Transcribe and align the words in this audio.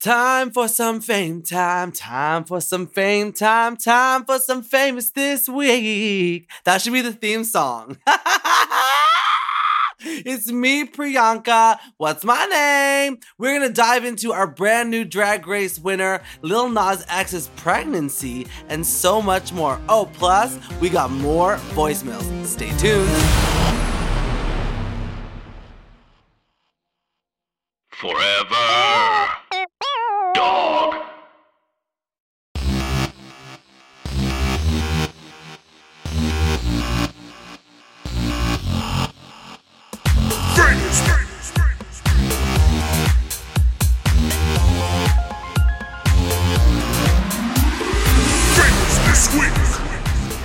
Time 0.00 0.52
for 0.52 0.68
some 0.68 1.00
fame 1.00 1.42
time, 1.42 1.90
time 1.90 2.44
for 2.44 2.60
some 2.60 2.86
fame 2.86 3.32
time, 3.32 3.76
time 3.76 4.24
for 4.24 4.38
some 4.38 4.62
famous 4.62 5.10
this 5.10 5.48
week. 5.48 6.48
That 6.62 6.80
should 6.80 6.92
be 6.92 7.00
the 7.00 7.12
theme 7.12 7.42
song. 7.42 7.98
it's 9.98 10.52
me, 10.52 10.86
Priyanka. 10.86 11.78
What's 11.96 12.24
my 12.24 12.44
name? 12.46 13.18
We're 13.38 13.58
gonna 13.58 13.72
dive 13.72 14.04
into 14.04 14.32
our 14.32 14.46
brand 14.46 14.88
new 14.88 15.04
Drag 15.04 15.48
Race 15.48 15.80
winner, 15.80 16.22
Lil 16.42 16.68
Nas 16.68 17.04
X's 17.08 17.50
pregnancy, 17.56 18.46
and 18.68 18.86
so 18.86 19.20
much 19.20 19.52
more. 19.52 19.80
Oh, 19.88 20.08
plus, 20.12 20.60
we 20.80 20.90
got 20.90 21.10
more 21.10 21.56
voicemails. 21.74 22.46
Stay 22.46 22.70
tuned. 22.78 23.08
Forever. 27.90 28.87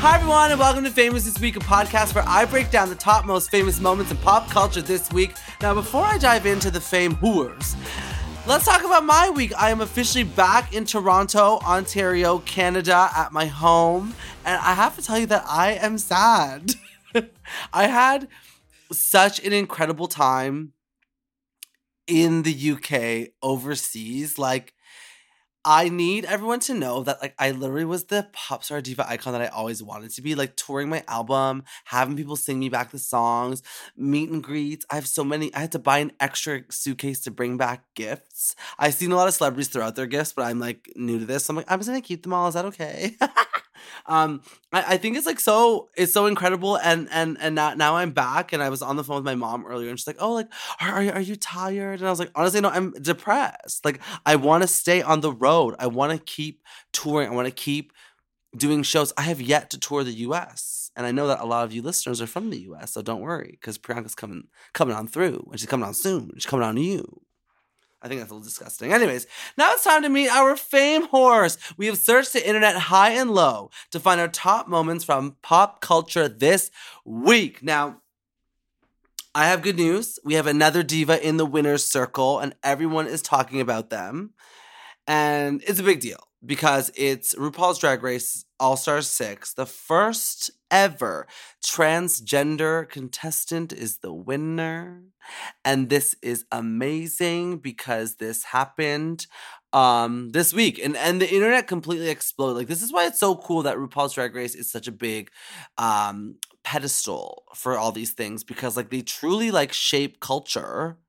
Hi, 0.06 0.18
everyone, 0.18 0.52
and 0.52 0.60
welcome 0.60 0.84
to 0.84 0.92
Famous 0.92 1.24
This 1.24 1.40
Week, 1.40 1.56
a 1.56 1.60
podcast 1.60 2.14
where 2.14 2.26
I 2.28 2.44
break 2.44 2.70
down 2.70 2.90
the 2.90 2.96
top 2.96 3.24
most 3.24 3.50
famous 3.50 3.80
moments 3.80 4.12
in 4.12 4.18
pop 4.18 4.50
culture 4.50 4.82
this 4.82 5.10
week. 5.14 5.32
Now, 5.62 5.74
before 5.74 6.04
I 6.04 6.18
dive 6.18 6.46
into 6.46 6.70
the 6.70 6.82
fame 6.82 7.16
whores, 7.16 7.78
let's 8.46 8.66
talk 8.66 8.84
about 8.84 9.06
my 9.06 9.30
week. 9.30 9.54
I 9.58 9.70
am 9.70 9.80
officially 9.80 10.26
back 10.26 10.74
in 10.74 10.84
Toronto, 10.84 11.60
Ontario, 11.66 12.40
Canada, 12.40 13.12
at 13.16 13.32
my 13.32 13.46
home, 13.46 14.14
and 14.44 14.60
I 14.60 14.74
have 14.74 14.98
to 14.98 15.02
tell 15.02 15.18
you 15.18 15.26
that 15.28 15.46
I 15.48 15.72
am 15.76 15.98
sad. 15.98 16.74
I 17.74 17.88
had 17.88 18.28
such 18.92 19.42
an 19.46 19.54
incredible 19.54 20.10
time 20.10 20.74
in 22.08 22.44
the 22.44 22.72
UK 22.72 23.32
overseas. 23.42 24.38
Like, 24.38 24.74
I 25.66 25.88
need 25.88 26.26
everyone 26.26 26.60
to 26.62 26.74
know 26.74 27.04
that 27.04 27.22
like 27.22 27.36
I 27.40 27.52
literally 27.52 27.86
was 27.86 28.06
the 28.06 28.28
pop 28.34 28.64
star 28.64 28.82
diva 28.82 29.10
icon 29.10 29.34
that 29.34 29.42
I 29.42 29.48
always 29.48 29.82
wanted 29.82 30.12
to 30.12 30.22
be, 30.22 30.36
like 30.36 30.56
touring 30.58 30.90
my 30.90 31.04
album, 31.08 31.64
having 31.86 32.18
people 32.18 32.36
sing 32.36 32.60
me 32.60 32.68
back 32.70 32.92
the 32.92 33.00
songs, 33.00 33.64
meet 33.96 34.30
and 34.30 34.44
greets. 34.44 34.86
I 34.90 34.96
have 34.96 35.08
so 35.08 35.24
many. 35.24 35.54
I 35.54 35.60
had 35.60 35.72
to 35.72 35.80
buy 35.80 36.00
an 36.00 36.12
extra 36.20 36.64
suitcase 36.70 37.22
to 37.22 37.32
bring 37.32 37.58
back 37.58 37.84
gifts. 37.96 38.56
I've 38.78 38.94
seen 38.94 39.12
a 39.12 39.16
lot 39.16 39.28
of 39.28 39.34
celebrities 39.34 39.70
throw 39.70 39.86
out 39.86 39.96
their 39.96 40.06
gifts, 40.06 40.34
but 40.34 40.44
I'm 40.44 40.60
like 40.60 40.92
new 40.96 41.20
to 41.20 41.26
this. 41.26 41.46
So 41.46 41.52
I'm 41.52 41.58
like, 41.58 41.72
I'm 41.72 41.80
just 41.80 41.90
gonna 41.90 42.02
keep 42.02 42.24
them 42.24 42.34
all. 42.34 42.48
Is 42.50 42.56
that 42.56 42.66
okay? 42.66 43.16
um 44.06 44.42
I, 44.72 44.94
I 44.94 44.98
think 44.98 45.18
it's 45.18 45.26
like 45.26 45.40
so 45.40 45.90
it's 45.96 46.14
so 46.14 46.26
incredible 46.26 46.78
and 46.78 47.08
and 47.12 47.38
and 47.40 47.56
now, 47.56 47.74
now 47.74 47.96
i'm 47.96 48.12
back 48.12 48.54
and 48.54 48.62
i 48.64 48.70
was 48.70 48.82
on 48.82 48.96
the 48.96 49.04
phone 49.04 49.18
with 49.18 49.26
my 49.26 49.36
mom 49.36 49.66
earlier 49.66 49.90
and 49.90 50.00
she's 50.00 50.08
like 50.08 50.18
oh 50.20 50.34
like 50.34 50.48
are, 50.80 51.10
are, 51.12 51.20
you- 51.22 51.36
tired? 51.36 52.00
And 52.00 52.08
i 52.08 52.10
was 52.12 52.20
like 52.20 52.32
honestly 52.36 52.62
no 52.62 52.70
i'm 52.70 52.92
depressed. 52.94 53.84
Like 53.86 54.00
i 54.26 54.36
want 54.36 54.64
to 54.64 54.68
stay 54.68 55.02
on 55.02 55.22
the 55.22 55.32
road. 55.32 55.76
I 55.80 55.88
want 55.88 56.12
to 56.12 56.18
keep 56.24 56.62
touring. 56.92 57.30
I 57.30 57.34
want 57.34 57.48
to 57.48 57.54
keep 57.54 57.92
doing 58.56 58.84
shows. 58.84 59.14
I 59.18 59.24
have 59.24 59.42
yet 59.42 59.70
to 59.72 59.80
tour 59.80 60.04
the 60.04 60.14
us 60.14 60.92
and 60.96 61.06
i 61.08 61.12
know 61.12 61.28
that 61.28 61.42
a 61.42 61.46
lot 61.46 61.66
of 61.66 61.74
you 61.74 61.82
listeners 61.82 62.22
are 62.22 62.28
from 62.28 62.50
the 62.50 62.60
us 62.60 62.92
so 62.94 63.02
don't 63.02 63.22
worry 63.22 63.58
because 63.60 63.78
priyanka's 63.78 64.16
coming 64.16 64.44
coming 64.74 64.96
on 64.96 65.08
through 65.08 65.48
and 65.52 65.60
she's 65.60 65.70
coming 65.70 65.86
on 65.88 65.94
soon 65.94 66.32
she's 66.36 66.46
coming 66.46 66.66
on 66.66 66.76
to 66.76 66.82
you 66.82 67.22
I 68.04 68.10
think 68.10 68.20
that's 68.20 68.32
a 68.32 68.34
little 68.34 68.44
disgusting. 68.44 68.92
Anyways, 68.92 69.28
now 69.58 69.72
it's 69.72 69.86
time 69.86 70.02
to 70.04 70.10
meet 70.10 70.30
our 70.30 70.58
fame 70.58 71.08
horse. 71.08 71.58
We 71.78 71.86
have 71.86 71.98
searched 71.98 72.34
the 72.34 72.46
internet 72.46 72.76
high 72.76 73.12
and 73.12 73.32
low 73.32 73.72
to 73.92 74.00
find 74.00 74.20
our 74.20 74.28
top 74.28 74.68
moments 74.68 75.06
from 75.06 75.38
pop 75.42 75.80
culture 75.80 76.28
this 76.28 76.70
week. 77.06 77.64
Now, 77.64 78.02
I 79.34 79.48
have 79.48 79.62
good 79.62 79.78
news. 79.78 80.20
We 80.24 80.34
have 80.34 80.48
another 80.48 80.84
diva 80.84 81.26
in 81.26 81.38
the 81.38 81.46
winner's 81.46 81.86
circle, 81.86 82.40
and 82.40 82.54
everyone 82.62 83.08
is 83.08 83.22
talking 83.22 83.62
about 83.62 83.90
them. 83.90 84.34
And 85.08 85.64
it's 85.66 85.80
a 85.80 85.84
big 85.84 86.02
deal 86.02 86.28
because 86.46 86.92
it's 86.96 87.36
RuPaul's 87.36 87.80
Drag 87.80 88.04
Race 88.04 88.46
All 88.60 88.76
Stars 88.76 89.08
6. 89.08 89.54
The 89.54 89.66
first 89.66 90.52
ever 90.70 91.28
transgender 91.64 92.90
contestant 92.90 93.72
is 93.72 94.00
the 94.00 94.14
winner. 94.14 95.04
And 95.64 95.90
this 95.90 96.16
is 96.22 96.46
amazing 96.52 97.58
because 97.60 98.16
this 98.16 98.44
happened 98.44 99.28
um 99.72 100.30
this 100.34 100.54
week 100.54 100.80
and 100.84 100.96
and 100.96 101.20
the 101.20 101.34
internet 101.34 101.66
completely 101.66 102.08
exploded 102.10 102.56
like 102.56 102.68
this 102.68 102.84
is 102.84 102.94
why 102.94 103.08
it's 103.08 103.20
so 103.20 103.36
cool 103.36 103.64
that 103.64 103.76
RuPaul's 103.76 104.14
Drag 104.14 104.36
Race 104.36 104.54
is 104.54 104.72
such 104.72 104.88
a 104.88 104.92
big 104.92 105.32
um 105.80 106.36
pedestal 106.64 107.44
for 107.56 107.76
all 107.76 107.92
these 107.92 108.12
things 108.12 108.44
because 108.44 108.78
like 108.78 108.92
they 108.92 109.02
truly 109.02 109.50
like 109.50 109.74
shape 109.74 110.20
culture 110.20 111.00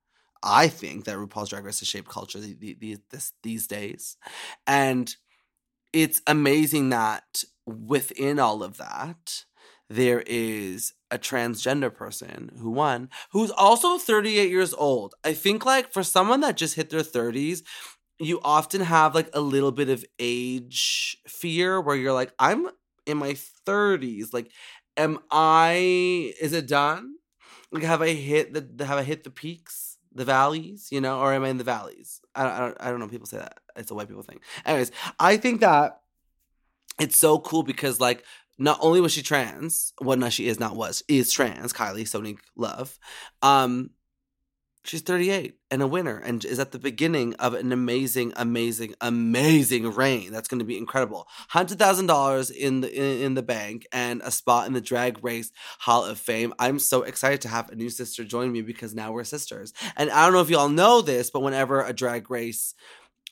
I 0.45 0.69
think 0.69 1.05
that 1.05 1.17
RuPaul's 1.17 1.49
Drag 1.49 1.65
Race 1.65 1.81
has 1.81 1.89
shaped 1.89 2.09
culture 2.09 2.39
the, 2.39 2.55
the, 2.55 2.77
the, 2.79 2.99
this, 3.11 3.33
these 3.43 3.67
days. 3.67 4.19
And 4.67 5.15
it's 5.95 6.23
amazing 6.27 6.91
that 6.91 7.45
within 7.67 8.41
all 8.41 8.63
of 8.65 8.79
that, 8.79 9.45
there 9.91 10.23
is 10.27 10.95
a 11.11 11.19
transgender 11.19 11.95
person 11.95 12.51
who 12.61 12.71
won, 12.71 13.11
who's 13.33 13.51
also 13.53 13.99
38 13.99 14.51
years 14.51 14.75
old. 14.75 15.15
I 15.25 15.35
think, 15.35 15.65
like, 15.67 15.93
for 15.93 16.03
someone 16.03 16.41
that 16.41 16.57
just 16.57 16.77
hit 16.77 16.91
their 16.91 17.03
30s, 17.05 17.63
you 18.19 18.41
often 18.45 18.83
have 18.83 19.15
like 19.15 19.31
a 19.35 19.41
little 19.41 19.73
bit 19.73 19.89
of 19.91 20.05
age 20.21 21.19
fear 21.29 21.81
where 21.81 21.97
you're 21.97 22.13
like, 22.13 22.33
I'm 22.39 22.69
in 23.07 23.19
my 23.19 23.35
30s. 23.67 24.33
Like, 24.35 24.51
am 24.97 25.21
I, 25.31 26.35
is 26.41 26.53
it 26.53 26.69
done? 26.69 27.17
Like, 27.73 27.85
have 27.85 28.03
I 28.03 28.11
hit 28.15 28.55
the, 28.55 28.87
have 28.87 28.99
I 28.99 29.05
hit 29.05 29.25
the 29.25 29.31
peaks? 29.31 29.84
The 30.15 30.25
valleys, 30.25 30.89
you 30.91 31.01
know, 31.01 31.19
or 31.21 31.33
am 31.33 31.45
I 31.45 31.49
in 31.49 31.59
the 31.59 31.65
valleys? 31.65 32.21
I 32.35 32.45
don't, 32.45 32.53
I 32.53 32.59
don't, 32.59 32.77
I 32.81 32.91
don't 32.91 33.01
know. 33.01 33.09
People 33.09 33.27
say 33.27 33.39
that 33.39 33.59
it's 33.77 33.91
a 33.91 33.95
white 33.95 34.09
people 34.09 34.23
thing. 34.23 34.41
Anyways, 34.65 34.93
I 35.19 35.37
think 35.37 35.61
that 35.61 36.01
it's 36.99 37.19
so 37.19 37.39
cool 37.39 37.63
because 37.63 38.01
like 38.01 38.25
not 38.59 38.79
only 38.81 39.01
was 39.01 39.13
she 39.13 39.23
trans, 39.23 39.93
well, 40.01 40.17
no, 40.17 40.31
she 40.31 40.47
is 40.47 40.61
not 40.61 40.77
was 40.77 41.03
is 41.09 41.33
trans. 41.33 41.73
Kylie 41.73 42.03
Sonique 42.03 42.39
Love, 42.57 42.99
um, 43.43 43.91
she's 44.85 45.01
38 45.01 45.57
and 45.71 45.83
a 45.83 45.87
winner, 45.87 46.19
and 46.19 46.45
is 46.45 46.59
at 46.59 46.73
the 46.73 46.79
beginning 46.79 47.35
of 47.35 47.55
an 47.55 47.73
amazing, 47.73 48.33
amazing, 48.37 48.95
amazing 49.01 49.93
reign. 49.93 50.31
That's 50.31 50.49
going 50.49 50.61
to 50.61 50.65
be 50.65 50.79
incredible. 50.79 51.27
Hundred 51.49 51.79
thousand 51.79 52.07
dollars 52.07 52.51
in 52.51 52.83
the 52.83 52.93
in, 52.93 53.23
in 53.23 53.35
the 53.35 53.43
bank 53.43 53.87
and 53.93 54.21
a 54.23 54.31
spot 54.31 54.67
in 54.67 54.75
the 54.75 54.81
Drag 54.81 55.23
Race 55.25 55.51
Hall 55.81 56.05
of 56.05 56.19
Fame. 56.19 56.55
I'm 56.59 56.79
so 56.79 57.03
excited 57.03 57.41
to 57.43 57.49
have 57.49 57.71
a 57.71 57.75
new 57.75 57.91
sister 57.91 58.25
join 58.25 58.53
me 58.53 58.63
because 58.63 58.95
now 58.95 59.13
we're 59.13 59.25
sisters. 59.25 59.73
And 59.97 60.11
I 60.11 60.25
don't 60.25 60.35
know 60.35 60.41
if 60.43 60.51
y'all 60.51 60.69
know 60.69 61.01
this, 61.01 61.31
but 61.31 61.41
whenever 61.41 61.83
a 61.83 61.93
Drag 61.93 62.31
Race 62.31 62.75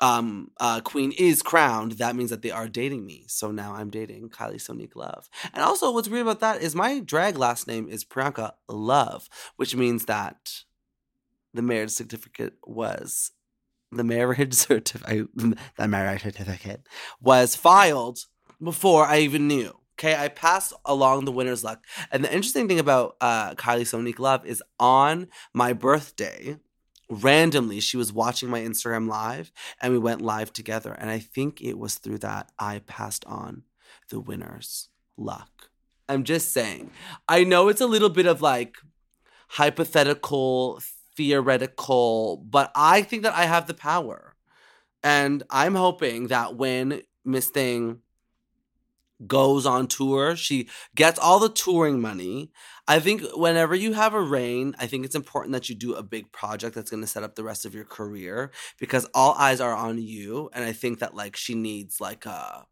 um 0.00 0.50
uh 0.58 0.80
queen 0.80 1.12
is 1.16 1.42
crowned 1.42 1.92
that 1.92 2.16
means 2.16 2.30
that 2.30 2.42
they 2.42 2.50
are 2.50 2.66
dating 2.66 3.04
me 3.06 3.24
so 3.28 3.52
now 3.52 3.74
i'm 3.74 3.91
dating 3.91 4.28
kylie 4.28 4.54
sonique 4.56 4.96
love 4.96 5.28
and 5.52 5.62
also 5.62 5.92
what's 5.92 6.08
weird 6.08 6.22
about 6.22 6.41
that 6.41 6.60
is 6.62 6.74
my 6.74 6.98
drag 6.98 7.36
last 7.36 7.68
name 7.68 7.88
is 7.88 8.04
priyanka 8.04 8.52
love 8.68 9.28
which 9.56 9.76
means 9.76 10.06
that 10.06 10.64
the 11.54 11.62
marriage 11.62 11.90
certificate 11.90 12.54
was 12.64 13.32
the 13.90 14.04
marriage 14.04 14.54
certificate 14.68 15.28
the 15.34 15.88
marriage 15.88 16.22
certificate 16.22 16.86
was 17.20 17.56
filed 17.56 18.26
before 18.62 19.04
i 19.04 19.18
even 19.18 19.46
knew 19.46 19.72
okay 19.98 20.16
i 20.16 20.28
passed 20.28 20.72
along 20.84 21.24
the 21.24 21.32
winner's 21.32 21.64
luck 21.64 21.84
and 22.10 22.24
the 22.24 22.34
interesting 22.34 22.68
thing 22.68 22.78
about 22.78 23.16
uh 23.20 23.54
kylie 23.54 23.82
sonique 23.82 24.18
love 24.18 24.44
is 24.46 24.62
on 24.78 25.28
my 25.52 25.72
birthday 25.72 26.56
randomly 27.12 27.80
she 27.80 27.96
was 27.96 28.12
watching 28.12 28.48
my 28.48 28.60
Instagram 28.60 29.08
live 29.08 29.52
and 29.80 29.92
we 29.92 29.98
went 29.98 30.22
live 30.22 30.52
together. 30.52 30.92
And 30.92 31.10
I 31.10 31.18
think 31.18 31.60
it 31.60 31.78
was 31.78 31.97
through 31.97 32.18
that 32.18 32.50
I 32.59 32.80
passed 32.80 33.24
on 33.27 33.65
the 34.09 34.21
winner's 34.21 34.88
luck. 35.16 35.71
I'm 36.09 36.24
just 36.24 36.53
saying. 36.53 36.91
I 37.28 37.44
know 37.44 37.68
it's 37.68 37.80
a 37.80 37.86
little 37.86 38.09
bit 38.09 38.27
of 38.27 38.42
like 38.42 38.77
hypothetical, 39.48 40.80
theoretical, 41.16 42.38
but 42.48 42.70
I 42.74 43.03
think 43.03 43.22
that 43.22 43.34
I 43.34 43.44
have 43.44 43.66
the 43.66 43.74
power. 43.74 44.34
And 45.03 45.42
I'm 45.50 45.74
hoping 45.74 46.28
that 46.28 46.56
when 46.56 47.03
Miss 47.24 47.48
Thing 47.48 48.00
goes 49.26 49.66
on 49.66 49.86
tour. 49.86 50.36
She 50.36 50.68
gets 50.94 51.18
all 51.18 51.38
the 51.38 51.48
touring 51.48 52.00
money. 52.00 52.50
I 52.88 52.98
think 52.98 53.22
whenever 53.34 53.74
you 53.74 53.92
have 53.92 54.14
a 54.14 54.20
reign, 54.20 54.74
I 54.78 54.86
think 54.86 55.04
it's 55.04 55.14
important 55.14 55.53
that 55.53 55.68
you 55.68 55.74
do 55.74 55.94
a 55.94 56.03
big 56.03 56.32
project 56.32 56.74
that's 56.74 56.91
going 56.91 57.03
to 57.03 57.06
set 57.06 57.22
up 57.22 57.34
the 57.34 57.44
rest 57.44 57.65
of 57.65 57.74
your 57.74 57.84
career 57.84 58.50
because 58.78 59.06
all 59.15 59.34
eyes 59.34 59.60
are 59.60 59.74
on 59.74 59.98
you. 59.98 60.50
And 60.53 60.65
I 60.65 60.72
think 60.72 60.98
that 60.98 61.15
like 61.15 61.36
she 61.36 61.54
needs 61.54 62.00
like 62.00 62.26
a 62.26 62.66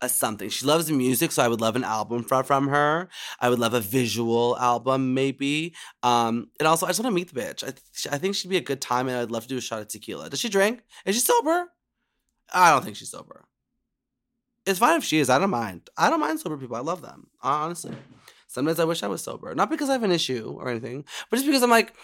a 0.00 0.08
something. 0.08 0.48
She 0.48 0.66
loves 0.66 0.90
music, 0.90 1.32
so 1.32 1.42
I 1.42 1.48
would 1.48 1.60
love 1.60 1.76
an 1.76 1.84
album 1.84 2.22
from 2.22 2.44
from 2.44 2.68
her. 2.68 3.08
I 3.40 3.48
would 3.48 3.58
love 3.58 3.74
a 3.74 3.80
visual 3.80 4.56
album, 4.58 5.14
maybe. 5.14 5.74
Um, 6.02 6.48
and 6.58 6.66
also, 6.66 6.86
I 6.86 6.90
just 6.90 7.00
want 7.00 7.12
to 7.12 7.14
meet 7.14 7.32
the 7.32 7.40
bitch. 7.40 7.62
I, 7.62 7.72
th- 7.72 8.08
I 8.10 8.18
think 8.18 8.34
she'd 8.34 8.48
be 8.48 8.56
a 8.56 8.62
good 8.62 8.80
time, 8.80 9.08
and 9.08 9.16
I'd 9.16 9.30
love 9.30 9.44
to 9.44 9.48
do 9.48 9.58
a 9.58 9.60
shot 9.60 9.80
of 9.80 9.88
tequila. 9.88 10.30
Does 10.30 10.40
she 10.40 10.48
drink? 10.48 10.82
Is 11.04 11.16
she 11.16 11.20
sober? 11.20 11.66
I 12.52 12.70
don't 12.72 12.84
think 12.84 12.96
she's 12.96 13.10
sober. 13.10 13.44
It's 14.66 14.78
fine 14.78 14.98
if 14.98 15.04
she 15.04 15.18
is. 15.18 15.30
I 15.30 15.38
don't 15.38 15.50
mind. 15.50 15.88
I 15.96 16.10
don't 16.10 16.20
mind 16.20 16.40
sober 16.40 16.56
people. 16.56 16.76
I 16.76 16.80
love 16.80 17.02
them. 17.02 17.28
Honestly. 17.42 17.94
Sometimes 18.46 18.80
I 18.80 18.84
wish 18.84 19.02
I 19.02 19.08
was 19.08 19.22
sober. 19.22 19.54
Not 19.54 19.70
because 19.70 19.88
I 19.88 19.92
have 19.92 20.02
an 20.02 20.10
issue 20.10 20.56
or 20.58 20.68
anything, 20.68 21.04
but 21.30 21.36
just 21.36 21.46
because 21.46 21.62
I'm 21.62 21.70
like, 21.70 21.94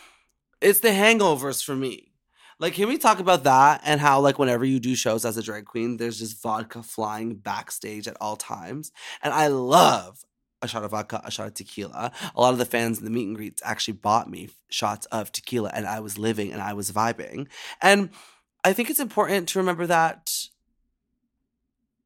it's 0.61 0.81
the 0.81 0.91
hangovers 0.91 1.63
for 1.63 1.75
me. 1.75 2.13
Like, 2.59 2.73
can 2.73 2.89
we 2.89 2.97
talk 2.97 3.19
about 3.19 3.45
that 3.45 3.83
and 3.85 4.01
how, 4.01 4.21
like, 4.21 4.39
whenever 4.39 4.65
you 4.65 4.81
do 4.81 4.95
shows 4.95 5.27
as 5.27 5.37
a 5.37 5.43
drag 5.43 5.67
queen, 5.67 5.99
there's 5.99 6.19
just 6.19 6.43
vodka 6.43 6.83
flying 6.83 7.35
backstage 7.35 8.09
at 8.09 8.17
all 8.19 8.37
times? 8.37 8.93
And 9.23 9.35
I 9.35 9.49
love 9.49 10.25
a 10.63 10.69
shot 10.69 10.83
of 10.83 10.93
vodka, 10.93 11.21
a 11.23 11.31
shot 11.31 11.49
of 11.49 11.55
tequila. 11.55 12.13
A 12.35 12.41
lot 12.41 12.55
of 12.55 12.59
the 12.59 12.65
fans 12.65 12.99
in 12.99 13.05
the 13.05 13.11
meet 13.11 13.27
and 13.27 13.37
greets 13.37 13.61
actually 13.63 13.99
bought 13.99 14.31
me 14.31 14.49
shots 14.71 15.05
of 15.07 15.33
tequila, 15.33 15.71
and 15.75 15.87
I 15.87 16.01
was 16.01 16.17
living 16.17 16.51
and 16.51 16.63
I 16.63 16.73
was 16.73 16.91
vibing. 16.91 17.49
And 17.83 18.09
I 18.65 18.73
think 18.73 18.89
it's 18.89 19.01
important 19.01 19.49
to 19.51 19.59
remember 19.59 19.87
that 19.87 20.31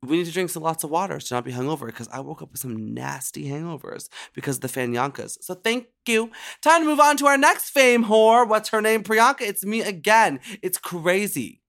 we 0.03 0.17
need 0.17 0.27
to 0.27 0.33
drink 0.33 0.49
some 0.49 0.63
lots 0.63 0.83
of 0.83 0.91
water 0.91 1.19
to 1.19 1.35
not 1.35 1.45
be 1.45 1.53
hungover 1.53 1.87
because 1.87 2.09
I 2.09 2.21
woke 2.21 2.41
up 2.41 2.53
with 2.53 2.61
some 2.61 2.95
nasty 2.95 3.45
hangovers 3.51 4.09
because 4.35 4.57
of 4.57 4.63
the 4.63 4.69
Fanyankas. 4.69 5.37
So 5.43 5.55
thank 5.55 5.89
you. 6.07 6.31
Time 6.63 6.83
to 6.83 6.87
move 6.87 7.01
on 7.01 7.17
to 7.19 7.27
our 7.27 7.37
next 7.37 7.71
fame 7.71 8.05
whore. 8.05 8.49
What's 8.49 8.71
her 8.71 8.81
name? 8.81 9.03
Priyanka. 9.03 9.43
It's 9.43 9.65
me 9.65 9.83
again. 9.83 10.41
It's 10.63 10.79
crazy. 10.79 11.61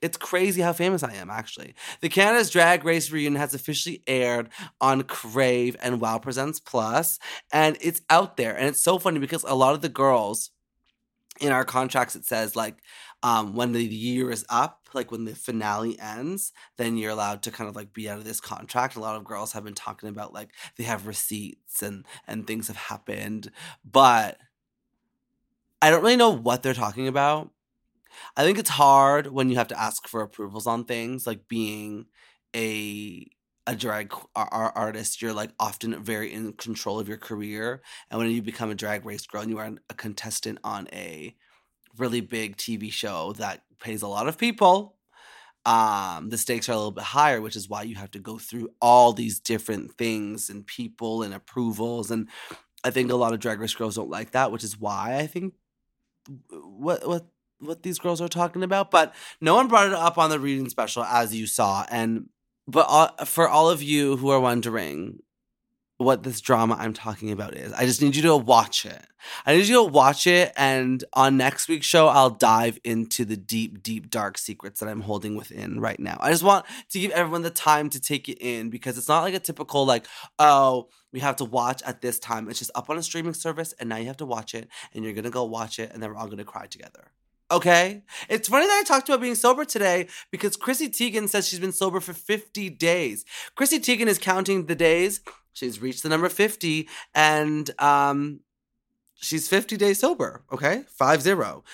It's 0.00 0.16
crazy 0.16 0.60
how 0.60 0.72
famous 0.72 1.02
I 1.02 1.14
am, 1.14 1.30
actually. 1.30 1.74
The 2.00 2.08
Canada's 2.08 2.50
Drag 2.50 2.84
Race 2.84 3.10
reunion 3.10 3.40
has 3.40 3.54
officially 3.54 4.02
aired 4.06 4.48
on 4.80 5.02
Crave 5.02 5.76
and 5.80 6.00
Wow 6.00 6.18
Presents 6.18 6.60
Plus, 6.60 7.18
and 7.52 7.76
it's 7.80 8.00
out 8.08 8.36
there. 8.36 8.56
And 8.56 8.68
it's 8.68 8.82
so 8.82 9.00
funny 9.00 9.18
because 9.18 9.42
a 9.42 9.56
lot 9.56 9.74
of 9.74 9.82
the 9.82 9.88
girls 9.88 10.50
in 11.40 11.52
our 11.52 11.64
contracts, 11.64 12.16
it 12.16 12.24
says 12.24 12.54
like 12.56 12.76
um, 13.22 13.54
when 13.54 13.72
the 13.72 13.84
year 13.84 14.30
is 14.30 14.44
up, 14.48 14.88
like 14.94 15.10
when 15.10 15.24
the 15.24 15.34
finale 15.34 15.98
ends, 15.98 16.52
then 16.76 16.96
you're 16.96 17.10
allowed 17.10 17.42
to 17.42 17.50
kind 17.50 17.68
of 17.68 17.76
like 17.76 17.92
be 17.92 18.08
out 18.08 18.18
of 18.18 18.24
this 18.24 18.40
contract. 18.40 18.96
A 18.96 19.00
lot 19.00 19.16
of 19.16 19.24
girls 19.24 19.52
have 19.52 19.64
been 19.64 19.74
talking 19.74 20.08
about 20.08 20.32
like 20.32 20.50
they 20.76 20.84
have 20.84 21.06
receipts 21.06 21.82
and 21.82 22.04
and 22.26 22.46
things 22.46 22.68
have 22.68 22.76
happened, 22.76 23.50
but 23.84 24.38
I 25.80 25.90
don't 25.90 26.02
really 26.02 26.16
know 26.16 26.30
what 26.30 26.62
they're 26.62 26.74
talking 26.74 27.08
about. 27.08 27.50
I 28.36 28.44
think 28.44 28.58
it's 28.58 28.70
hard 28.70 29.28
when 29.28 29.50
you 29.50 29.56
have 29.56 29.68
to 29.68 29.80
ask 29.80 30.08
for 30.08 30.22
approvals 30.22 30.66
on 30.66 30.84
things 30.84 31.26
like 31.26 31.48
being 31.48 32.06
a 32.54 33.26
a 33.66 33.76
drag 33.76 34.14
ar- 34.34 34.72
artist, 34.74 35.20
you're 35.20 35.34
like 35.34 35.50
often 35.60 36.02
very 36.02 36.32
in 36.32 36.54
control 36.54 36.98
of 36.98 37.06
your 37.08 37.18
career. 37.18 37.82
And 38.10 38.18
when 38.18 38.30
you 38.30 38.40
become 38.40 38.70
a 38.70 38.74
drag 38.74 39.04
race 39.04 39.26
girl 39.26 39.42
and 39.42 39.50
you 39.50 39.58
are 39.58 39.72
a 39.90 39.94
contestant 39.94 40.58
on 40.64 40.88
a 40.92 41.36
really 41.98 42.20
big 42.20 42.56
TV 42.56 42.92
show 42.92 43.32
that 43.34 43.62
pays 43.80 44.02
a 44.02 44.08
lot 44.08 44.28
of 44.28 44.38
people, 44.38 44.96
um, 45.64 46.30
the 46.30 46.38
stakes 46.38 46.68
are 46.68 46.72
a 46.72 46.76
little 46.76 46.90
bit 46.92 47.04
higher, 47.04 47.40
which 47.40 47.56
is 47.56 47.68
why 47.68 47.82
you 47.82 47.96
have 47.96 48.10
to 48.12 48.18
go 48.18 48.38
through 48.38 48.70
all 48.80 49.12
these 49.12 49.38
different 49.38 49.98
things 49.98 50.48
and 50.48 50.66
people 50.66 51.22
and 51.22 51.34
approvals. 51.34 52.10
And 52.10 52.28
I 52.84 52.90
think 52.90 53.10
a 53.10 53.16
lot 53.16 53.34
of 53.34 53.40
drag 53.40 53.60
race 53.60 53.74
girls 53.74 53.96
don't 53.96 54.10
like 54.10 54.30
that, 54.30 54.50
which 54.50 54.64
is 54.64 54.78
why 54.78 55.16
I 55.18 55.26
think 55.26 55.54
what 56.50 57.06
what 57.06 57.26
what 57.60 57.82
these 57.82 57.98
girls 57.98 58.20
are 58.20 58.28
talking 58.28 58.62
about. 58.62 58.90
But 58.90 59.14
no 59.40 59.56
one 59.56 59.68
brought 59.68 59.88
it 59.88 59.92
up 59.92 60.16
on 60.16 60.30
the 60.30 60.40
reading 60.40 60.68
special, 60.68 61.04
as 61.04 61.34
you 61.34 61.46
saw, 61.46 61.84
and 61.90 62.28
but 62.66 62.86
all, 62.88 63.08
for 63.24 63.48
all 63.48 63.68
of 63.68 63.82
you 63.82 64.16
who 64.16 64.30
are 64.30 64.40
wondering 64.40 65.18
what 65.98 66.22
this 66.22 66.40
drama 66.40 66.76
I'm 66.78 66.92
talking 66.92 67.32
about 67.32 67.54
is, 67.54 67.72
I 67.72 67.84
just 67.84 68.00
need 68.00 68.16
you 68.16 68.22
to 68.22 68.36
watch 68.36 68.86
it. 68.86 69.04
I 69.44 69.56
need 69.56 69.66
you 69.66 69.74
to 69.74 69.82
watch 69.82 70.28
it, 70.28 70.52
and 70.56 71.02
on 71.12 71.36
next 71.36 71.68
week's 71.68 71.86
show, 71.86 72.06
I'll 72.06 72.30
dive 72.30 72.78
into 72.84 73.24
the 73.24 73.36
deep, 73.36 73.82
deep, 73.82 74.08
dark 74.08 74.38
secrets 74.38 74.78
that 74.78 74.88
I'm 74.88 75.00
holding 75.00 75.36
within 75.36 75.80
right 75.80 75.98
now. 75.98 76.16
I 76.20 76.30
just 76.30 76.44
want 76.44 76.66
to 76.90 77.00
give 77.00 77.10
everyone 77.10 77.42
the 77.42 77.50
time 77.50 77.90
to 77.90 78.00
take 78.00 78.28
it 78.28 78.38
in 78.40 78.70
because 78.70 78.96
it's 78.96 79.08
not 79.08 79.22
like 79.22 79.34
a 79.34 79.40
typical, 79.40 79.84
like, 79.84 80.06
oh, 80.38 80.88
we 81.12 81.18
have 81.20 81.36
to 81.36 81.44
watch 81.44 81.82
at 81.82 82.00
this 82.00 82.18
time. 82.20 82.48
It's 82.48 82.60
just 82.60 82.70
up 82.76 82.88
on 82.88 82.96
a 82.96 83.02
streaming 83.02 83.34
service, 83.34 83.74
and 83.80 83.88
now 83.88 83.96
you 83.96 84.06
have 84.06 84.18
to 84.18 84.26
watch 84.26 84.54
it, 84.54 84.68
and 84.94 85.04
you're 85.04 85.14
gonna 85.14 85.30
go 85.30 85.44
watch 85.44 85.80
it, 85.80 85.90
and 85.92 86.02
then 86.02 86.10
we're 86.10 86.16
all 86.16 86.28
gonna 86.28 86.44
cry 86.44 86.66
together. 86.66 87.10
Okay? 87.50 88.02
It's 88.28 88.48
funny 88.48 88.66
that 88.66 88.80
I 88.80 88.86
talked 88.86 89.08
about 89.08 89.20
being 89.20 89.34
sober 89.34 89.64
today 89.64 90.08
because 90.30 90.56
Chrissy 90.56 90.90
Teigen 90.90 91.28
says 91.28 91.48
she's 91.48 91.58
been 91.58 91.72
sober 91.72 91.98
for 91.98 92.12
50 92.12 92.70
days. 92.70 93.24
Chrissy 93.54 93.80
Teigen 93.80 94.06
is 94.06 94.18
counting 94.18 94.66
the 94.66 94.74
days. 94.74 95.20
She's 95.58 95.80
reached 95.80 96.02
the 96.02 96.08
number 96.08 96.28
50 96.28 96.88
and 97.14 97.70
um 97.80 98.40
she's 99.14 99.48
50 99.48 99.76
days 99.76 99.98
sober, 99.98 100.42
okay? 100.52 100.84
5 100.88 101.22
0. 101.22 101.64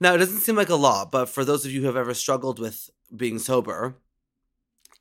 Now, 0.00 0.14
it 0.14 0.18
doesn't 0.18 0.40
seem 0.40 0.56
like 0.56 0.70
a 0.70 0.76
lot, 0.76 1.12
but 1.12 1.28
for 1.28 1.44
those 1.44 1.64
of 1.64 1.70
you 1.70 1.80
who 1.80 1.86
have 1.86 1.96
ever 1.96 2.14
struggled 2.14 2.58
with 2.58 2.88
being 3.14 3.38
sober, 3.38 3.96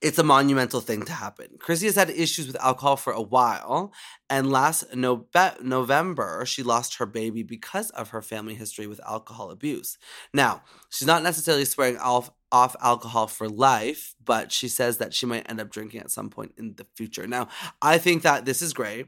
it's 0.02 0.20
a 0.20 0.24
monumental 0.24 0.82
thing 0.82 1.04
to 1.04 1.12
happen. 1.14 1.48
Chrissy 1.60 1.86
has 1.88 1.96
had 1.96 2.10
issues 2.10 2.48
with 2.48 2.56
alcohol 2.62 2.96
for 2.96 3.12
a 3.12 3.22
while, 3.22 3.94
and 4.30 4.52
last 4.52 4.86
November, 4.96 6.46
she 6.46 6.64
lost 6.64 6.96
her 6.98 7.06
baby 7.06 7.44
because 7.44 7.90
of 7.92 8.10
her 8.10 8.22
family 8.22 8.56
history 8.56 8.88
with 8.88 9.02
alcohol 9.06 9.52
abuse. 9.52 9.98
Now, 10.34 10.64
she's 10.90 11.08
not 11.08 11.24
necessarily 11.24 11.66
swearing 11.66 11.98
off, 11.98 12.32
off 12.52 12.76
alcohol 12.82 13.28
for 13.28 13.48
life, 13.48 14.16
but 14.24 14.52
she 14.52 14.68
says 14.68 14.98
that 14.98 15.14
she 15.14 15.26
might 15.26 15.50
end 15.50 15.60
up 15.60 15.70
drinking 15.70 16.02
at 16.02 16.12
some 16.12 16.30
point 16.30 16.54
in 16.58 16.76
the 16.76 16.86
future. 16.96 17.28
Now, 17.28 17.48
I 17.82 17.98
think 17.98 18.24
that 18.24 18.46
this 18.46 18.62
is 18.62 18.74
great. 18.74 19.08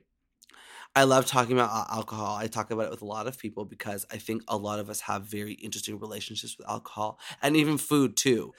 I 0.95 1.05
love 1.05 1.25
talking 1.25 1.53
about 1.53 1.89
alcohol. 1.89 2.35
I 2.35 2.47
talk 2.47 2.69
about 2.69 2.85
it 2.85 2.91
with 2.91 3.01
a 3.01 3.05
lot 3.05 3.27
of 3.27 3.37
people 3.37 3.63
because 3.63 4.05
I 4.11 4.17
think 4.17 4.43
a 4.47 4.57
lot 4.57 4.79
of 4.79 4.89
us 4.89 5.01
have 5.01 5.23
very 5.23 5.53
interesting 5.53 5.97
relationships 5.99 6.57
with 6.57 6.67
alcohol 6.69 7.17
and 7.41 7.55
even 7.55 7.77
food 7.77 8.17
too. 8.17 8.53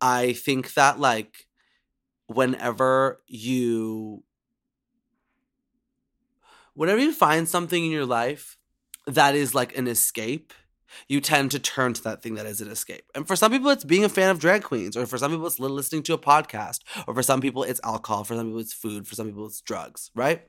I 0.00 0.34
think 0.34 0.74
that 0.74 1.00
like 1.00 1.46
whenever 2.26 3.22
you 3.26 4.22
whenever 6.74 7.00
you 7.00 7.12
find 7.12 7.48
something 7.48 7.84
in 7.84 7.90
your 7.90 8.06
life 8.06 8.58
that 9.06 9.34
is 9.34 9.54
like 9.54 9.76
an 9.76 9.88
escape, 9.88 10.52
you 11.08 11.20
tend 11.20 11.50
to 11.52 11.58
turn 11.58 11.92
to 11.94 12.02
that 12.02 12.22
thing 12.22 12.34
that 12.34 12.46
is 12.46 12.60
an 12.60 12.68
escape. 12.68 13.04
And 13.14 13.26
for 13.26 13.36
some 13.36 13.52
people, 13.52 13.70
it's 13.70 13.84
being 13.84 14.04
a 14.04 14.08
fan 14.08 14.30
of 14.30 14.38
drag 14.38 14.62
queens, 14.62 14.96
or 14.96 15.06
for 15.06 15.18
some 15.18 15.30
people, 15.30 15.46
it's 15.46 15.58
listening 15.58 16.02
to 16.04 16.14
a 16.14 16.18
podcast, 16.18 16.80
or 17.06 17.14
for 17.14 17.22
some 17.22 17.40
people, 17.40 17.62
it's 17.62 17.80
alcohol, 17.84 18.24
for 18.24 18.34
some 18.34 18.46
people, 18.46 18.60
it's 18.60 18.72
food, 18.72 19.06
for 19.06 19.14
some 19.14 19.26
people, 19.26 19.46
it's 19.46 19.60
drugs, 19.60 20.10
right? 20.14 20.42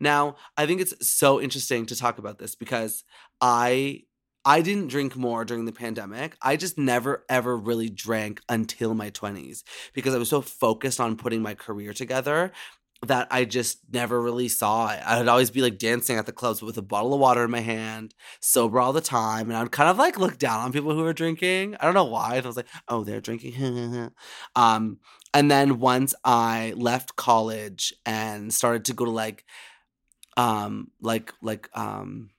Now, 0.00 0.36
I 0.56 0.66
think 0.66 0.80
it's 0.80 1.08
so 1.08 1.40
interesting 1.40 1.86
to 1.86 1.96
talk 1.96 2.18
about 2.18 2.38
this 2.38 2.54
because 2.54 3.04
I 3.40 4.02
I 4.44 4.62
didn't 4.62 4.88
drink 4.88 5.16
more 5.16 5.44
during 5.44 5.64
the 5.64 5.72
pandemic. 5.72 6.36
I 6.40 6.56
just 6.56 6.78
never 6.78 7.24
ever 7.28 7.56
really 7.56 7.90
drank 7.90 8.40
until 8.48 8.94
my 8.94 9.10
20s 9.10 9.62
because 9.92 10.14
I 10.14 10.18
was 10.18 10.30
so 10.30 10.40
focused 10.40 11.00
on 11.00 11.16
putting 11.16 11.42
my 11.42 11.54
career 11.54 11.92
together 11.92 12.52
that 13.06 13.28
I 13.30 13.44
just 13.44 13.78
never 13.92 14.20
really 14.20 14.48
saw. 14.48 14.86
I 14.86 15.18
would 15.18 15.28
always 15.28 15.50
be 15.50 15.62
like 15.62 15.78
dancing 15.78 16.16
at 16.16 16.26
the 16.26 16.32
clubs 16.32 16.62
with 16.62 16.76
a 16.78 16.82
bottle 16.82 17.14
of 17.14 17.20
water 17.20 17.44
in 17.44 17.50
my 17.50 17.60
hand, 17.60 18.14
sober 18.40 18.80
all 18.80 18.92
the 18.92 19.00
time, 19.00 19.48
and 19.48 19.56
I 19.56 19.62
would 19.62 19.72
kind 19.72 19.88
of 19.88 19.98
like 19.98 20.18
look 20.18 20.38
down 20.38 20.60
on 20.60 20.72
people 20.72 20.94
who 20.94 21.02
were 21.02 21.12
drinking. 21.12 21.76
I 21.78 21.84
don't 21.84 21.94
know 21.94 22.04
why. 22.04 22.36
I 22.36 22.40
was 22.40 22.56
like, 22.56 22.66
"Oh, 22.88 23.04
they're 23.04 23.20
drinking." 23.20 24.10
um, 24.56 24.98
and 25.32 25.50
then 25.50 25.78
once 25.78 26.14
I 26.24 26.72
left 26.76 27.14
college 27.16 27.92
and 28.04 28.52
started 28.52 28.86
to 28.86 28.94
go 28.94 29.04
to 29.04 29.10
like, 29.12 29.44
um, 30.36 30.90
like 31.00 31.32
like 31.40 31.68
um 31.74 32.30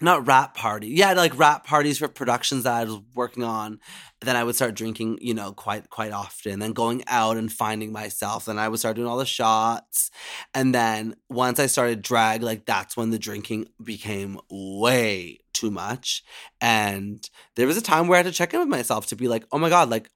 not 0.00 0.26
rap 0.26 0.54
party. 0.54 0.88
Yeah, 0.88 1.12
like 1.12 1.38
rap 1.38 1.66
parties 1.66 1.98
for 1.98 2.08
productions 2.08 2.64
that 2.64 2.74
I 2.74 2.84
was 2.84 3.00
working 3.14 3.42
on. 3.42 3.80
Then 4.20 4.36
I 4.36 4.44
would 4.44 4.54
start 4.54 4.74
drinking, 4.74 5.18
you 5.20 5.34
know, 5.34 5.52
quite 5.52 5.88
quite 5.90 6.12
often. 6.12 6.58
Then 6.58 6.72
going 6.72 7.02
out 7.06 7.36
and 7.36 7.52
finding 7.52 7.92
myself. 7.92 8.44
Then 8.44 8.58
I 8.58 8.68
would 8.68 8.78
start 8.78 8.96
doing 8.96 9.08
all 9.08 9.16
the 9.16 9.26
shots. 9.26 10.10
And 10.54 10.74
then 10.74 11.16
once 11.28 11.58
I 11.58 11.66
started 11.66 12.02
drag, 12.02 12.42
like 12.42 12.66
that's 12.66 12.96
when 12.96 13.10
the 13.10 13.18
drinking 13.18 13.68
became 13.82 14.38
way 14.50 15.38
too 15.54 15.70
much. 15.70 16.22
And 16.60 17.28
there 17.54 17.66
was 17.66 17.76
a 17.76 17.82
time 17.82 18.06
where 18.06 18.16
I 18.16 18.22
had 18.22 18.26
to 18.26 18.36
check 18.36 18.52
in 18.52 18.60
with 18.60 18.68
myself 18.68 19.06
to 19.06 19.16
be 19.16 19.28
like, 19.28 19.46
oh 19.52 19.58
my 19.58 19.70
God, 19.70 19.88
like, 19.88 20.10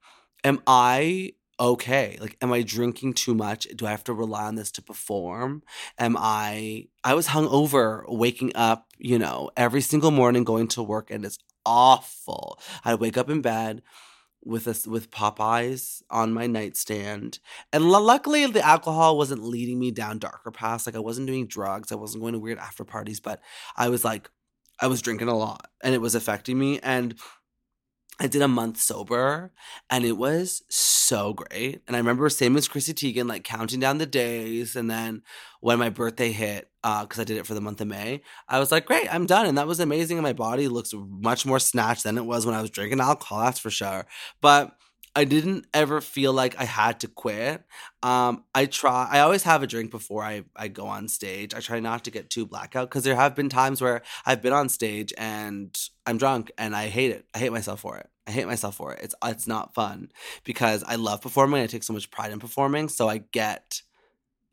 am 0.45 0.61
I 0.67 1.33
okay? 1.61 2.17
Like, 2.21 2.37
am 2.40 2.52
I 2.52 2.62
drinking 2.62 3.14
too 3.14 3.35
much? 3.35 3.69
Do 3.76 3.87
I 3.87 3.90
have 3.90 4.05
to 4.05 4.14
rely 4.14 4.45
on 4.45 4.55
this 4.55 4.73
to 4.73 4.83
perform? 4.83 5.62
Am 5.99 6.17
I, 6.19 6.88
I 7.05 7.14
was 7.14 7.29
hungover, 7.29 8.05
waking 8.09 8.52
up, 8.55 8.88
you 8.99 9.19
know, 9.19 9.50
every 9.57 9.83
single 9.83 10.11
morning 10.11 10.45
going 10.45 10.69
to 10.69 10.83
work, 10.83 11.11
and 11.11 11.25
it's 11.25 11.38
awful. 11.67 12.59
I 12.85 12.95
wake 12.95 13.19
up 13.19 13.29
in 13.31 13.43
bed 13.43 13.83
with 14.43 14.67
us 14.67 14.87
with 14.87 15.11
Popeyes 15.11 16.02
on 16.11 16.33
my 16.33 16.47
nightstand, 16.47 17.38
and 17.73 17.85
lu- 17.85 18.00
luckily 18.00 18.47
the 18.47 18.67
alcohol 18.67 19.19
wasn't 19.19 19.45
leading 19.45 19.79
me 19.79 19.90
down 19.90 20.19
darker 20.19 20.50
paths. 20.50 20.87
Like 20.87 20.97
I 20.97 21.00
wasn't 21.00 21.26
doing 21.26 21.47
drugs, 21.47 21.93
I 21.93 21.97
wasn't 21.97 22.23
going 22.23 22.33
to 22.33 22.38
weird 22.38 22.59
after 22.59 22.85
parties, 22.85 23.21
but 23.21 23.40
I 23.76 23.90
was 23.90 24.05
like, 24.05 24.31
I 24.81 24.87
was 24.87 25.02
drinking 25.02 25.29
a 25.29 25.37
lot, 25.37 25.71
and 25.83 25.95
it 25.95 26.00
was 26.00 26.14
affecting 26.14 26.59
me, 26.59 26.81
and 26.81 27.14
I 28.21 28.27
did 28.27 28.43
a 28.43 28.49
month 28.49 28.79
sober 28.79 29.50
and 29.89 30.05
it 30.05 30.12
was 30.12 30.62
so 30.69 31.33
great. 31.33 31.81
And 31.87 31.97
I 31.97 31.99
remember 31.99 32.29
same 32.29 32.55
as 32.59 32.69
Chrissy 32.69 32.93
Teigen, 32.93 33.27
like 33.27 33.45
counting 33.45 33.81
down 33.81 33.97
the 33.97 34.05
days. 34.05 34.77
And 34.77 34.91
then 34.91 35.23
when 35.61 35.79
my 35.79 35.89
birthday 35.89 36.31
hit, 36.31 36.71
uh, 36.85 37.03
because 37.03 37.19
I 37.19 37.25
did 37.25 37.39
it 37.39 37.47
for 37.47 37.55
the 37.55 37.62
month 37.62 37.81
of 37.81 37.89
May, 37.89 38.21
I 38.47 38.59
was 38.59 38.71
like, 38.71 38.85
great, 38.85 39.12
I'm 39.12 39.25
done. 39.25 39.47
And 39.47 39.57
that 39.57 39.67
was 39.67 39.81
amazing. 39.81 40.19
And 40.19 40.23
my 40.23 40.35
body 40.35 40.69
looks 40.69 40.93
much 40.95 41.47
more 41.47 41.59
snatched 41.59 42.05
than 42.05 42.19
it 42.19 42.27
was 42.27 42.45
when 42.45 42.55
I 42.55 42.61
was 42.61 42.71
drinking 42.71 43.00
alcohol, 43.00 43.41
that's 43.41 43.59
for 43.59 43.71
sure. 43.71 44.05
But 44.43 44.77
I 45.14 45.25
didn't 45.25 45.67
ever 45.75 46.00
feel 46.00 46.33
like 46.33 46.59
I 46.59 46.64
had 46.64 47.00
to 47.00 47.09
quit. 47.09 47.64
Um, 48.02 48.45
I 48.55 48.67
try. 48.67 49.09
I 49.11 49.21
always 49.21 49.43
have 49.43 49.62
a 49.62 49.67
drink 49.67 49.90
before 49.90 50.23
I 50.23 50.45
I 50.55 50.69
go 50.69 50.87
on 50.87 51.09
stage. 51.09 51.52
I 51.52 51.61
try 51.61 51.81
not 51.81 52.05
to 52.05 52.11
get 52.11 52.31
too 52.31 52.47
blackout 52.47 52.88
because 52.88 53.02
there 53.05 53.17
have 53.17 53.35
been 53.35 53.49
times 53.49 53.81
where 53.81 54.02
I've 54.25 54.43
been 54.43 54.52
on 54.52 54.69
stage 54.69 55.12
and 55.19 55.76
I'm 56.07 56.19
drunk 56.19 56.52
and 56.57 56.76
I 56.76 56.88
hate 56.88 57.11
it. 57.11 57.26
I 57.35 57.38
hate 57.38 57.52
myself 57.52 57.81
for 57.81 57.99
it. 57.99 58.09
I 58.26 58.31
hate 58.31 58.47
myself 58.47 58.76
for 58.76 58.93
it. 58.93 59.00
It's 59.02 59.14
it's 59.25 59.49
not 59.49 59.75
fun 59.75 60.12
because 60.45 60.85
I 60.87 60.95
love 60.95 61.21
performing. 61.21 61.62
I 61.62 61.67
take 61.67 61.83
so 61.83 61.93
much 61.93 62.11
pride 62.12 62.31
in 62.31 62.38
performing. 62.38 62.88
So 62.88 63.09
I 63.09 63.19
get 63.19 63.83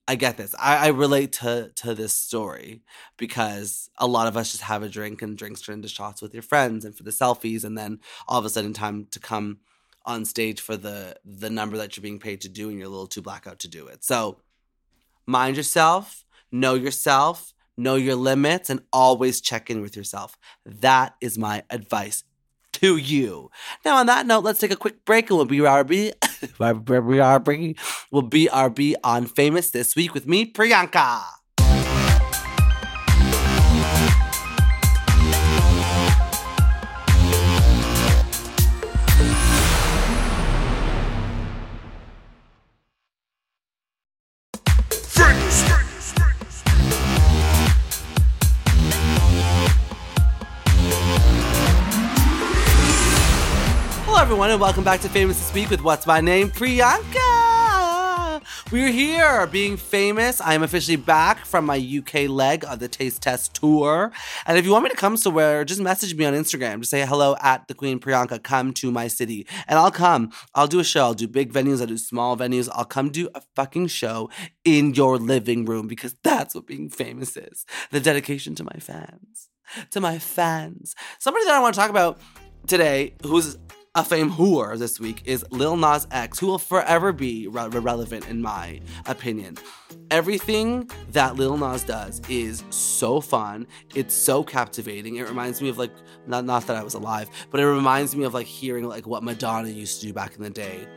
I 0.08 0.16
get 0.16 0.38
this. 0.38 0.56
I, 0.58 0.86
I 0.86 0.88
relate 0.88 1.34
to 1.34 1.72
to 1.76 1.94
this 1.94 2.14
story 2.14 2.82
because 3.18 3.90
a 3.98 4.08
lot 4.08 4.28
of 4.28 4.38
us 4.38 4.52
just 4.52 4.64
have 4.64 4.82
a 4.82 4.90
drink 4.90 5.22
and 5.22 5.38
drinks 5.38 5.62
turn 5.62 5.76
into 5.76 5.90
shots 5.90 6.22
with 6.22 6.34
your 6.34 6.44
friends 6.44 6.86
and 6.86 6.96
for 6.96 7.04
the 7.04 7.12
selfies, 7.12 7.64
and 7.64 7.78
then 7.78 8.00
all 8.28 8.40
of 8.40 8.46
a 8.46 8.50
sudden 8.50 8.74
time 8.74 9.06
to 9.12 9.20
come 9.20 9.60
on 10.08 10.26
stage 10.26 10.62
for 10.62 10.78
the 10.78 11.16
the 11.24 11.50
number 11.50 11.78
that 11.78 11.96
you're 11.96 12.02
being 12.02 12.20
paid 12.20 12.42
to 12.42 12.50
do, 12.50 12.70
and 12.70 12.78
you're 12.78 12.88
a 12.88 12.90
little 12.90 13.08
too 13.08 13.22
blackout 13.22 13.60
to 13.60 13.68
do 13.68 13.88
it. 13.88 14.04
So 14.04 14.40
mind 15.28 15.58
yourself, 15.58 16.26
know 16.52 16.74
yourself, 16.74 17.54
know 17.78 17.96
your 17.96 18.16
limits, 18.16 18.70
and 18.70 18.82
always 18.92 19.42
check 19.42 19.70
in 19.70 19.82
with 19.82 19.96
yourself. 19.96 20.38
That 20.66 21.16
is 21.22 21.38
my 21.38 21.64
advice 21.70 22.24
to 22.74 22.98
you. 22.98 23.52
Now, 23.84 23.98
on 23.98 24.06
that 24.08 24.26
note, 24.26 24.44
let's 24.44 24.60
take 24.60 24.72
a 24.72 24.76
quick 24.76 25.04
break 25.06 25.30
and 25.30 25.38
we'll 25.38 25.46
be 25.46 25.60
RB. 25.60 26.14
we'll 28.12 28.22
be 28.22 28.48
RB 28.48 28.96
on 29.04 29.26
Famous 29.26 29.72
this 29.72 29.96
week 29.96 30.14
with 30.14 30.28
me, 30.28 30.52
Priyanka. 30.52 31.37
Everyone, 54.28 54.52
and 54.52 54.60
welcome 54.60 54.84
back 54.84 55.00
to 55.00 55.08
Famous 55.08 55.40
This 55.40 55.54
Week 55.54 55.70
with 55.70 55.82
What's 55.82 56.06
My 56.06 56.20
Name, 56.20 56.50
Priyanka. 56.50 58.44
We're 58.74 58.92
here 58.92 59.48
being 59.48 59.78
famous. 59.78 60.42
I 60.42 60.54
am 60.54 60.64
officially 60.64 60.98
back 60.98 61.46
from 61.46 61.66
my 61.66 61.78
UK 61.78 62.28
leg 62.28 62.66
of 62.66 62.80
the 62.80 62.90
Taste 62.90 63.22
Test 63.22 63.54
tour. 63.54 64.12
And 64.46 64.58
if 64.58 64.66
you 64.66 64.74
want 64.74 64.84
me 64.84 64.90
to 64.90 64.98
come 64.98 65.16
somewhere, 65.16 65.64
just 65.64 65.80
message 65.80 66.14
me 66.14 66.26
on 66.26 66.34
Instagram. 66.34 66.80
Just 66.80 66.92
say 66.92 67.06
hello 67.06 67.38
at 67.42 67.70
the 67.70 67.74
Queen 67.74 68.02
Priyanka. 68.02 68.44
Come 68.44 68.74
to 68.74 68.92
my 68.92 69.08
city, 69.08 69.48
and 69.66 69.80
I'll 69.80 69.92
come. 69.92 70.34
I'll 70.54 70.68
do 70.68 70.82
a 70.82 70.84
show. 70.84 71.04
I'll 71.06 71.14
do 71.14 71.30
big 71.30 71.54
venues. 71.54 71.80
I'll 71.80 71.88
do 71.88 71.98
small 71.98 72.36
venues. 72.36 72.68
I'll 72.74 72.84
come 72.84 73.12
do 73.12 73.30
a 73.34 73.42
fucking 73.56 73.88
show 73.88 74.30
in 74.66 74.94
your 74.94 75.18
living 75.18 75.64
room 75.64 75.88
because 75.88 76.18
that's 76.22 76.54
what 76.54 76.68
being 76.68 76.90
famous 76.90 77.38
is. 77.38 77.66
The 77.92 78.02
dedication 78.02 78.56
to 78.56 78.66
my 78.66 78.78
fans. 78.78 79.48
To 79.92 80.02
my 80.02 80.20
fans. 80.20 80.96
Somebody 81.18 81.46
that 81.46 81.54
I 81.54 81.62
want 81.62 81.76
to 81.76 81.80
talk 81.80 81.90
about 81.90 82.20
today 82.68 83.14
who's 83.24 83.58
a 83.98 84.04
fame 84.04 84.30
whore 84.32 84.78
this 84.78 85.00
week 85.00 85.24
is 85.26 85.44
Lil 85.50 85.76
Nas 85.76 86.06
X, 86.12 86.38
who 86.38 86.46
will 86.46 86.60
forever 86.60 87.12
be 87.12 87.48
re- 87.48 87.68
relevant 87.68 88.28
in 88.28 88.44
my 88.44 88.80
opinion. 89.08 89.58
Everything 90.12 90.88
that 91.14 91.36
Lil 91.36 91.58
Nas 91.58 91.82
does 91.82 92.22
is 92.30 92.64
so 92.70 93.20
fun. 93.20 93.66
It's 93.96 94.14
so 94.14 94.44
captivating. 94.44 95.16
It 95.16 95.28
reminds 95.28 95.64
me 95.64 95.70
of 95.70 95.80
like 95.80 95.90
not 96.28 96.46
not 96.46 96.68
that 96.68 96.76
I 96.76 96.84
was 96.84 96.94
alive, 96.94 97.28
but 97.50 97.60
it 97.60 97.66
reminds 97.66 98.16
me 98.16 98.24
of 98.24 98.36
like 98.36 98.46
hearing 98.46 98.84
like 98.84 99.08
what 99.08 99.24
Madonna 99.24 99.70
used 99.70 100.00
to 100.02 100.06
do 100.06 100.14
back 100.14 100.36
in 100.36 100.44
the 100.44 100.52
day 100.52 100.88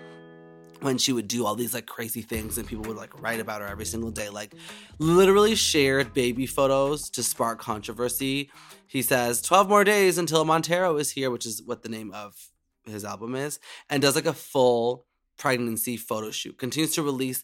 when 0.83 0.99
she 0.99 1.15
would 1.15 1.27
do 1.27 1.47
all 1.47 1.55
these 1.55 1.73
like 1.73 1.87
crazy 1.87 2.21
things 2.21 2.59
and 2.59 2.69
people 2.69 2.85
would 2.85 2.99
like 2.99 3.23
write 3.23 3.41
about 3.41 3.63
her 3.63 3.67
every 3.67 3.87
single 3.87 4.11
day 4.11 4.29
like 4.29 4.55
literally 4.99 5.55
shared 5.55 6.15
baby 6.15 6.47
photos 6.47 7.11
to 7.11 7.23
spark 7.23 7.59
controversy 7.59 8.51
he 8.87 9.03
says 9.03 9.43
12 9.43 9.69
more 9.69 9.85
days 9.85 10.17
until 10.17 10.43
montero 10.43 10.97
is 10.97 11.11
here 11.11 11.31
which 11.31 11.45
is 11.45 11.63
what 11.63 11.83
the 11.83 11.89
name 11.91 12.11
of 12.15 12.51
his 12.87 13.05
album 13.05 13.35
is 13.35 13.59
and 13.89 14.03
does 14.03 14.15
like 14.15 14.27
a 14.27 14.33
full 14.33 15.07
pregnancy 15.37 15.97
photo 15.97 16.31
shoot 16.31 16.59
continues 16.59 16.95
to 16.95 17.03
release 17.03 17.43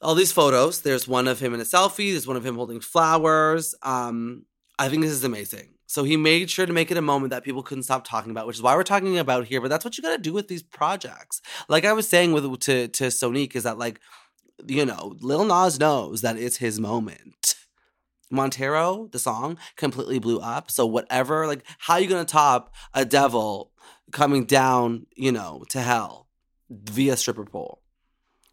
all 0.00 0.14
these 0.14 0.32
photos 0.32 0.82
there's 0.82 1.06
one 1.06 1.28
of 1.28 1.40
him 1.40 1.54
in 1.54 1.60
a 1.60 1.64
selfie 1.64 2.12
there's 2.12 2.26
one 2.26 2.36
of 2.36 2.44
him 2.44 2.56
holding 2.56 2.80
flowers 2.80 3.74
um 3.82 4.44
i 4.78 4.88
think 4.88 5.02
this 5.02 5.12
is 5.12 5.24
amazing 5.24 5.74
so 5.86 6.02
he 6.02 6.16
made 6.16 6.50
sure 6.50 6.66
to 6.66 6.72
make 6.72 6.90
it 6.90 6.96
a 6.96 7.02
moment 7.02 7.30
that 7.30 7.44
people 7.44 7.62
couldn't 7.62 7.84
stop 7.84 8.04
talking 8.04 8.30
about, 8.30 8.48
which 8.48 8.56
is 8.56 8.62
why 8.62 8.74
we're 8.74 8.82
talking 8.82 9.18
about 9.18 9.46
here. 9.46 9.60
But 9.60 9.68
that's 9.68 9.84
what 9.84 9.96
you 9.96 10.02
got 10.02 10.16
to 10.16 10.18
do 10.18 10.32
with 10.32 10.48
these 10.48 10.62
projects. 10.62 11.40
Like 11.68 11.84
I 11.84 11.92
was 11.92 12.08
saying 12.08 12.32
with 12.32 12.44
to 12.62 12.88
to 12.88 13.04
Sonique, 13.04 13.54
is 13.54 13.62
that 13.62 13.78
like, 13.78 14.00
you 14.66 14.84
know, 14.84 15.14
Lil 15.20 15.44
Nas 15.44 15.78
knows 15.78 16.22
that 16.22 16.36
it's 16.36 16.56
his 16.56 16.80
moment. 16.80 17.54
Montero, 18.30 19.08
the 19.12 19.18
song, 19.18 19.58
completely 19.76 20.18
blew 20.18 20.40
up. 20.40 20.70
So 20.70 20.86
whatever, 20.86 21.46
like, 21.46 21.62
how 21.78 21.94
are 21.94 22.00
you 22.00 22.08
gonna 22.08 22.24
top 22.24 22.74
a 22.92 23.04
devil 23.04 23.70
coming 24.14 24.44
down, 24.44 25.06
you 25.14 25.32
know, 25.32 25.64
to 25.68 25.80
hell 25.80 26.28
via 26.70 27.16
stripper 27.18 27.44
pole? 27.44 27.82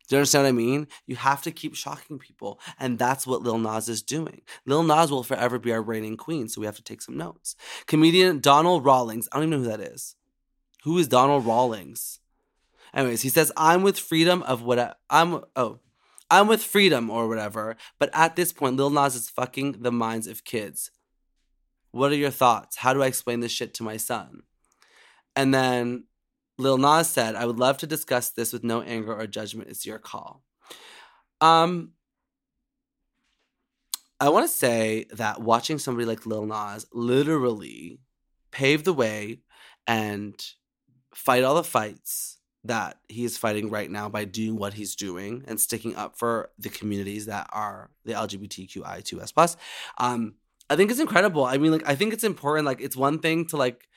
Do 0.10 0.16
you 0.16 0.20
understand 0.20 0.44
what 0.44 0.50
I 0.50 0.52
mean? 0.52 0.88
You 1.08 1.16
have 1.16 1.42
to 1.44 1.52
keep 1.52 1.74
shocking 1.74 2.20
people. 2.20 2.60
And 2.78 3.00
that's 3.00 3.26
what 3.26 3.44
Lil 3.44 3.60
Nas 3.60 3.88
is 3.88 4.02
doing. 4.02 4.42
Lil 4.66 4.84
Nas 4.84 5.10
will 5.10 5.24
forever 5.24 5.58
be 5.58 5.72
our 5.72 5.82
reigning 5.82 6.18
queen, 6.18 6.50
so 6.50 6.60
we 6.60 6.66
have 6.66 6.76
to 6.76 6.84
take 6.84 7.02
some 7.02 7.16
notes. 7.16 7.56
Comedian 7.86 8.40
Donnell 8.40 8.82
Rawlings. 8.82 9.30
I 9.32 9.38
don't 9.38 9.48
even 9.48 9.64
know 9.64 9.70
who 9.70 9.78
that 9.78 9.94
is. 9.94 10.18
Who 10.84 10.98
is 10.98 11.08
Donnell 11.08 11.40
Rawlings? 11.40 12.20
Anyways, 12.94 13.22
he 13.22 13.30
says, 13.30 13.54
I'm 13.56 13.84
with 13.84 13.98
freedom 13.98 14.44
of 14.44 14.64
what 14.64 14.98
I'm 15.10 15.46
oh. 15.56 15.80
I'm 16.30 16.48
with 16.48 16.64
freedom 16.64 17.10
or 17.10 17.28
whatever, 17.28 17.76
but 18.00 18.10
at 18.14 18.38
this 18.38 18.54
point, 18.54 18.78
Lil 18.78 18.90
Nas 18.90 19.16
is 19.16 19.30
fucking 19.30 19.82
the 19.82 19.92
minds 19.92 20.28
of 20.28 20.46
kids. 20.46 20.90
What 21.92 22.12
are 22.12 22.16
your 22.16 22.32
thoughts? 22.32 22.78
How 22.78 22.94
do 22.94 23.04
I 23.04 23.08
explain 23.08 23.42
this 23.42 23.52
shit 23.52 23.74
to 23.76 23.84
my 23.84 23.98
son? 23.98 24.44
And 25.36 25.54
then 25.54 26.06
Lil 26.58 26.78
Nas 26.78 27.10
said, 27.10 27.36
I 27.36 27.46
would 27.46 27.60
love 27.60 27.78
to 27.80 27.88
discuss 27.88 28.30
this 28.30 28.54
with 28.54 28.64
no 28.64 28.82
anger 28.82 29.14
or 29.14 29.28
judgment. 29.28 29.70
It's 29.70 29.86
your 29.86 30.00
call. 30.00 30.44
Um, 31.40 31.94
I 34.20 34.30
want 34.30 34.48
to 34.48 34.54
say 34.54 35.08
that 35.12 35.42
watching 35.42 35.80
somebody 35.80 36.06
like 36.06 36.26
Lil 36.26 36.46
Nas 36.46 36.86
literally 36.94 38.00
pave 38.52 38.84
the 38.84 38.94
way 38.94 39.40
and 39.88 40.40
fight 41.14 41.44
all 41.44 41.56
the 41.56 41.64
fights 41.64 42.38
that 42.64 43.00
he 43.10 43.24
is 43.24 43.38
fighting 43.38 43.70
right 43.72 43.90
now 43.90 44.08
by 44.08 44.24
doing 44.26 44.56
what 44.56 44.76
he's 44.76 44.96
doing 44.96 45.44
and 45.48 45.60
sticking 45.60 45.96
up 45.96 46.18
for 46.18 46.52
the 46.60 46.70
communities 46.70 47.26
that 47.26 47.50
are 47.52 47.90
the 48.06 48.14
LGBTQI2S 48.14 49.34
plus. 49.34 49.58
Um, 49.98 50.36
I 50.70 50.76
think 50.76 50.92
it's 50.92 51.00
incredible. 51.00 51.44
I 51.44 51.58
mean, 51.58 51.72
like, 51.72 51.90
I 51.90 51.96
think 51.96 52.14
it's 52.14 52.24
important. 52.24 52.68
Like, 52.68 52.80
it's 52.80 52.96
one 52.96 53.18
thing 53.18 53.48
to 53.48 53.58
like 53.58 53.88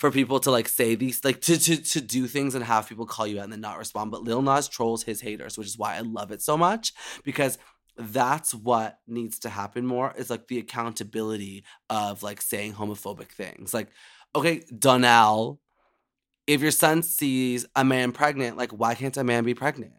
for 0.00 0.10
people 0.10 0.40
to 0.40 0.50
like 0.50 0.66
say 0.66 0.94
these 0.94 1.22
like 1.24 1.42
to 1.42 1.58
to 1.58 1.76
to 1.76 2.00
do 2.00 2.26
things 2.26 2.54
and 2.54 2.64
have 2.64 2.88
people 2.88 3.04
call 3.04 3.26
you 3.26 3.38
out 3.38 3.44
and 3.44 3.52
then 3.52 3.60
not 3.60 3.76
respond. 3.76 4.10
But 4.10 4.22
Lil 4.22 4.40
Nas 4.40 4.66
trolls 4.66 5.02
his 5.02 5.20
haters, 5.20 5.58
which 5.58 5.66
is 5.66 5.76
why 5.76 5.96
I 5.96 6.00
love 6.00 6.32
it 6.32 6.40
so 6.40 6.56
much 6.56 6.94
because 7.22 7.58
that's 7.98 8.54
what 8.54 8.98
needs 9.06 9.40
to 9.40 9.50
happen 9.50 9.84
more 9.84 10.14
is 10.16 10.30
like 10.30 10.48
the 10.48 10.58
accountability 10.58 11.64
of 11.90 12.22
like 12.22 12.40
saying 12.40 12.72
homophobic 12.72 13.28
things. 13.28 13.74
Like, 13.74 13.88
okay, 14.34 14.62
Donnell, 14.76 15.60
if 16.46 16.62
your 16.62 16.70
son 16.70 17.02
sees 17.02 17.66
a 17.76 17.84
man 17.84 18.12
pregnant, 18.12 18.56
like 18.56 18.70
why 18.70 18.94
can't 18.94 19.18
a 19.18 19.22
man 19.24 19.44
be 19.44 19.52
pregnant? 19.52 19.92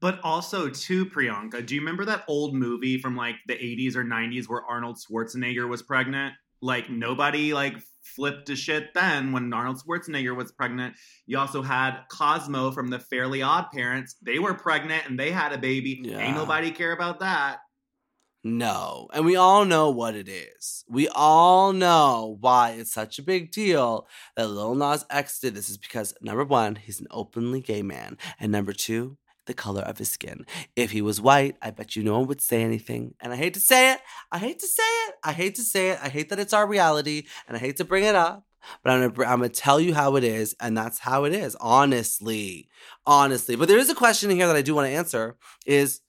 But 0.00 0.18
also, 0.22 0.70
too, 0.70 1.04
Priyanka, 1.04 1.64
do 1.64 1.74
you 1.74 1.82
remember 1.82 2.06
that 2.06 2.24
old 2.26 2.54
movie 2.54 2.96
from 2.98 3.16
like 3.16 3.36
the 3.46 3.54
80s 3.54 3.96
or 3.96 4.04
90s 4.04 4.48
where 4.48 4.64
Arnold 4.64 4.96
Schwarzenegger 4.96 5.68
was 5.68 5.82
pregnant? 5.82 6.34
Like 6.62 6.88
nobody 6.88 7.52
like 7.52 7.76
flipped 8.04 8.50
a 8.50 8.56
shit 8.56 8.94
then 8.94 9.32
when 9.32 9.52
Arnold 9.52 9.82
Schwarzenegger 9.82 10.36
was 10.36 10.52
pregnant. 10.52 10.94
You 11.26 11.38
also 11.38 11.62
had 11.62 12.02
Cosmo 12.10 12.70
from 12.70 12.88
the 12.88 12.98
Fairly 12.98 13.42
Odd 13.42 13.66
Parents. 13.72 14.16
They 14.22 14.38
were 14.38 14.54
pregnant 14.54 15.08
and 15.08 15.18
they 15.18 15.30
had 15.30 15.52
a 15.52 15.58
baby. 15.58 16.00
Yeah. 16.02 16.18
Ain't 16.18 16.36
nobody 16.36 16.70
care 16.70 16.92
about 16.92 17.20
that. 17.20 17.58
No. 18.46 19.08
And 19.14 19.24
we 19.24 19.36
all 19.36 19.64
know 19.64 19.88
what 19.88 20.14
it 20.14 20.28
is. 20.28 20.84
We 20.86 21.08
all 21.08 21.72
know 21.72 22.36
why 22.40 22.72
it's 22.72 22.92
such 22.92 23.18
a 23.18 23.22
big 23.22 23.50
deal 23.50 24.06
that 24.36 24.48
Lil 24.48 24.74
Nas 24.74 25.06
X 25.08 25.40
did 25.40 25.54
this 25.54 25.70
is 25.70 25.78
because 25.78 26.14
number 26.20 26.44
one, 26.44 26.76
he's 26.76 27.00
an 27.00 27.06
openly 27.10 27.62
gay 27.62 27.82
man. 27.82 28.18
And 28.38 28.52
number 28.52 28.74
two, 28.74 29.16
the 29.46 29.54
color 29.54 29.82
of 29.82 29.98
his 29.98 30.10
skin. 30.10 30.46
If 30.76 30.90
he 30.90 31.02
was 31.02 31.20
white, 31.20 31.56
I 31.62 31.70
bet 31.70 31.96
you 31.96 32.02
no 32.02 32.18
one 32.18 32.28
would 32.28 32.40
say 32.40 32.62
anything. 32.62 33.14
And 33.20 33.32
I 33.32 33.36
hate 33.36 33.54
to 33.54 33.60
say 33.60 33.92
it. 33.92 34.00
I 34.32 34.38
hate 34.38 34.58
to 34.60 34.66
say 34.66 34.82
it. 34.82 35.14
I 35.22 35.32
hate 35.32 35.54
to 35.56 35.62
say 35.62 35.90
it. 35.90 35.98
I 36.02 36.08
hate 36.08 36.28
that 36.30 36.38
it's 36.38 36.52
our 36.52 36.66
reality. 36.66 37.24
And 37.46 37.56
I 37.56 37.60
hate 37.60 37.76
to 37.78 37.84
bring 37.84 38.04
it 38.04 38.14
up. 38.14 38.46
But 38.82 38.92
I'm 38.92 39.10
gonna, 39.10 39.28
I'm 39.28 39.40
gonna 39.40 39.50
tell 39.50 39.78
you 39.78 39.92
how 39.92 40.16
it 40.16 40.24
is, 40.24 40.56
and 40.58 40.74
that's 40.74 41.00
how 41.00 41.24
it 41.24 41.34
is. 41.34 41.54
Honestly, 41.60 42.68
honestly. 43.06 43.56
But 43.56 43.68
there 43.68 43.78
is 43.78 43.90
a 43.90 43.94
question 43.94 44.30
in 44.30 44.38
here 44.38 44.46
that 44.46 44.56
I 44.56 44.62
do 44.62 44.74
want 44.74 44.86
to 44.86 44.94
answer: 44.94 45.36
is 45.66 46.00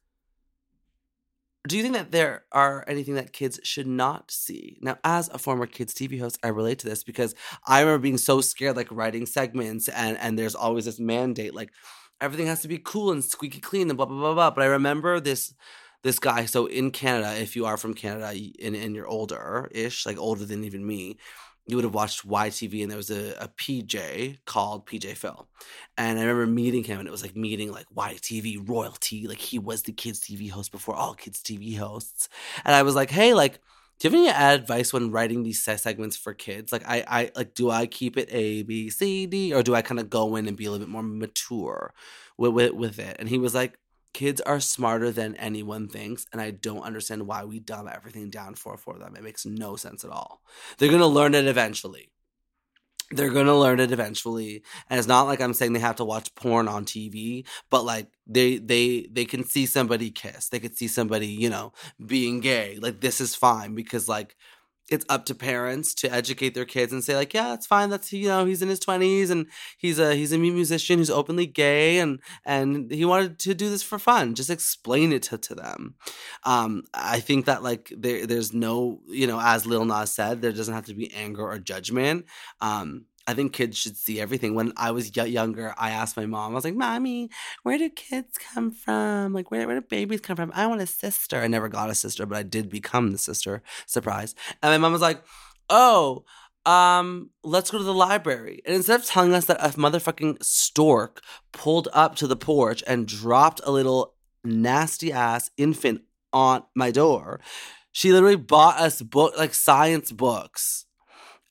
do 1.68 1.78
you 1.78 1.84
think 1.84 1.96
that 1.96 2.12
there 2.12 2.46
are 2.52 2.86
anything 2.88 3.16
that 3.16 3.34
kids 3.34 3.60
should 3.64 3.88
not 3.88 4.30
see? 4.30 4.78
Now, 4.82 4.98
as 5.04 5.30
a 5.30 5.40
former 5.40 5.66
kids 5.66 5.94
TV 5.94 6.20
host, 6.20 6.38
I 6.44 6.50
relate 6.50 6.80
to 6.80 6.88
this 6.88 7.04
because 7.04 7.34
I 7.66 7.80
remember 7.80 8.04
being 8.04 8.18
so 8.18 8.42
scared, 8.42 8.76
like 8.76 8.92
writing 8.92 9.26
segments, 9.26 9.88
and 9.88 10.18
and 10.18 10.38
there's 10.38 10.56
always 10.56 10.86
this 10.86 11.00
mandate, 11.00 11.56
like 11.56 11.72
everything 12.22 12.48
has 12.48 12.62
to 12.62 12.68
be 12.68 12.80
cool 12.80 13.12
and 13.12 13.24
squeaky 13.24 13.60
clean 13.60 13.90
and 13.90 13.98
blah 13.98 14.06
blah 14.06 14.18
blah 14.18 14.34
blah. 14.34 14.52
But 14.52 14.64
I 14.64 14.68
remember 14.68 15.20
this 15.20 15.54
this 16.04 16.20
guy. 16.20 16.46
So 16.46 16.68
in 16.68 16.92
Canada, 16.92 17.36
if 17.42 17.56
you 17.56 17.66
are 17.66 17.78
from 17.78 17.94
Canada 17.94 18.28
and, 18.62 18.76
and 18.76 18.96
you're 18.96 19.08
older 19.08 19.70
ish, 19.72 20.06
like 20.06 20.18
older 20.18 20.46
than 20.46 20.64
even 20.64 20.86
me, 20.86 21.18
you 21.68 21.76
would 21.76 21.84
have 21.84 21.96
watched 21.96 22.28
YTV 22.28 22.84
and 22.84 22.92
there 22.92 22.98
was 22.98 23.10
a, 23.10 23.34
a 23.40 23.48
PJ 23.48 24.38
called 24.46 24.86
PJ 24.86 25.16
Phil. 25.16 25.48
And 25.98 26.20
I 26.20 26.22
remember 26.22 26.46
meeting 26.46 26.84
him 26.84 27.00
and 27.00 27.08
it 27.08 27.12
was 27.12 27.24
like 27.24 27.36
meeting 27.36 27.72
like 27.72 27.88
YTV 27.96 28.70
royalty. 28.70 29.28
Like 29.28 29.40
he 29.40 29.58
was 29.58 29.82
the 29.82 29.92
kids 29.92 30.20
TV 30.20 30.52
host 30.52 30.72
before 30.72 30.96
all 30.96 31.16
kids 31.16 31.42
TV 31.42 31.76
hosts. 31.78 32.30
And 32.64 32.76
I 32.76 32.84
was 32.84 32.94
like, 32.94 33.10
hey, 33.10 33.34
like, 33.34 33.60
do 34.00 34.10
you 34.10 34.26
have 34.26 34.36
any 34.36 34.56
advice 34.56 34.92
when 34.92 35.12
writing 35.12 35.44
these 35.44 35.64
segments 35.64 36.18
for 36.18 36.34
kids? 36.34 36.72
Like 36.72 36.84
I, 36.86 37.04
I 37.08 37.32
like 37.36 37.54
do 37.54 37.70
I 37.70 37.88
keep 37.88 38.18
it 38.18 38.30
A, 38.32 38.64
B, 38.64 38.90
C, 38.90 39.26
D, 39.26 39.54
or 39.54 39.64
do 39.64 39.74
I 39.76 39.82
kind 39.82 40.00
of 40.00 40.10
go 40.10 40.36
in 40.36 40.48
and 40.48 40.58
be 40.58 40.66
a 40.66 40.72
little 40.72 40.86
bit 40.86 40.92
more 40.92 41.04
mature 41.04 41.94
with, 42.38 42.54
with, 42.54 42.74
with 42.74 43.00
it? 43.00 43.16
And 43.20 43.30
he 43.30 43.38
was 43.38 43.56
like, 43.56 43.78
kids 44.16 44.40
are 44.42 44.62
smarter 44.62 45.12
than 45.12 45.36
anyone 45.36 45.90
thinks 45.90 46.26
and 46.32 46.42
i 46.42 46.50
don't 46.50 46.84
understand 46.84 47.28
why 47.28 47.44
we 47.44 47.60
dumb 47.60 47.90
everything 47.94 48.30
down 48.30 48.56
for 48.56 48.78
for 48.78 48.98
them 48.98 49.14
it 49.14 49.22
makes 49.22 49.46
no 49.46 49.76
sense 49.76 50.06
at 50.06 50.10
all 50.10 50.42
they're 50.78 50.88
going 50.88 51.02
to 51.02 51.06
learn 51.06 51.36
it 51.36 51.46
eventually 51.48 52.08
they're 53.12 53.30
going 53.30 53.46
to 53.46 53.56
learn 53.56 53.80
it 53.80 53.92
eventually 53.92 54.64
and 54.90 54.98
it's 54.98 55.08
not 55.08 55.24
like 55.24 55.40
i'm 55.40 55.54
saying 55.54 55.74
they 55.74 55.80
have 55.80 55.96
to 55.96 56.06
watch 56.06 56.34
porn 56.36 56.68
on 56.68 56.86
tv 56.86 57.46
but 57.70 57.84
like 57.86 58.08
they 58.26 58.58
they 58.58 59.08
they 59.12 59.26
can 59.26 59.44
see 59.44 59.66
somebody 59.66 60.10
kiss 60.10 60.50
they 60.50 60.60
could 60.60 60.76
see 60.76 60.88
somebody 60.88 61.28
you 61.28 61.50
know 61.50 61.72
being 62.06 62.40
gay 62.40 62.78
like 62.82 63.02
this 63.02 63.22
is 63.22 63.36
fine 63.36 63.76
because 63.76 64.10
like 64.10 64.36
it's 64.90 65.06
up 65.10 65.26
to 65.26 65.36
parents 65.36 65.94
to 65.96 66.14
educate 66.14 66.54
their 66.54 66.66
kids 66.66 66.94
and 66.94 67.04
say 67.04 67.16
like 67.16 67.34
yeah 67.34 67.54
it's 67.54 67.66
fine. 67.66 67.90
That's 67.90 68.12
you 68.14 68.28
know 68.28 68.46
he's 68.46 68.62
in 68.62 68.70
his 68.70 68.80
20s 68.80 69.30
and 69.30 69.48
he's 69.78 70.00
a 70.00 70.16
he's 70.16 70.32
a 70.32 70.38
musician 70.38 71.00
who's 71.00 71.10
openly 71.10 71.46
gay 71.46 72.00
and 72.00 72.20
and 72.46 72.92
he 72.92 73.06
wanted 73.06 73.40
to 73.40 73.54
do 73.54 73.70
this 73.70 73.84
for 73.84 73.98
fun. 74.00 74.36
Just 74.36 74.50
explain 74.50 75.12
it 75.12 75.24
to, 75.24 75.38
to 75.38 75.56
them. 75.56 75.96
Um 76.44 76.84
i 76.94 77.20
think 77.20 77.46
that 77.46 77.64
like 77.64 77.92
there 77.96 78.26
there's 78.26 78.54
no 78.54 79.02
you 79.08 79.28
know 79.28 79.40
as 79.42 79.66
lil 79.66 79.86
nas 79.86 80.12
said 80.12 80.42
there 80.42 80.52
doesn't 80.52 80.74
have 80.74 80.86
to 80.86 80.94
be 80.94 81.14
anger 81.14 81.44
or 81.44 81.58
judgment. 81.60 82.26
Um 82.62 83.06
I 83.28 83.34
think 83.34 83.54
kids 83.54 83.78
should 83.78 83.98
see 83.98 84.20
everything. 84.20 84.54
When 84.54 84.72
I 84.78 84.92
was 84.92 85.16
younger, 85.16 85.74
I 85.78 85.90
asked 85.90 86.16
my 86.16 86.26
mom, 86.26 86.52
I 86.52 86.56
was 86.56 86.64
like, 86.64 86.76
Mommy, 86.76 87.30
where 87.64 87.78
do 87.78 87.90
kids 87.90 88.38
come 88.38 88.72
from? 88.72 89.34
Like, 89.34 89.50
where, 89.50 89.66
where 89.66 89.80
do 89.80 89.86
babies 89.88 90.22
come 90.22 90.36
from? 90.36 90.52
I 90.54 90.68
want 90.68 90.82
a 90.82 90.88
sister. 90.88 91.42
I 91.42 91.48
never 91.48 91.68
got 91.68 91.90
a 91.90 91.96
sister, 91.96 92.26
but 92.26 92.38
I 92.38 92.44
did 92.44 92.70
become 92.70 93.12
the 93.12 93.18
sister. 93.18 93.64
Surprise. 93.88 94.36
And 94.62 94.72
my 94.72 94.78
mom 94.78 94.92
was 94.92 95.02
like, 95.02 95.24
Oh, 95.70 96.26
um, 96.66 97.30
let's 97.44 97.72
go 97.72 97.78
to 97.78 97.84
the 97.84 97.94
library. 97.94 98.62
And 98.66 98.76
instead 98.76 99.00
of 99.00 99.06
telling 99.06 99.34
us 99.34 99.46
that 99.46 99.64
a 99.64 99.70
motherfucking 99.70 100.44
stork 100.44 101.22
pulled 101.52 101.88
up 101.94 102.16
to 102.18 102.28
the 102.28 102.36
porch 102.36 102.84
and 102.86 103.08
dropped 103.08 103.62
a 103.64 103.72
little 103.72 104.14
nasty 104.44 105.12
ass 105.12 105.50
infant 105.58 106.02
on 106.34 106.64
my 106.76 106.92
door, 106.92 107.40
she 107.92 108.12
literally 108.12 108.36
bought 108.36 108.80
us 108.80 109.02
book 109.02 109.38
like 109.38 109.54
science 109.54 110.12
books 110.12 110.85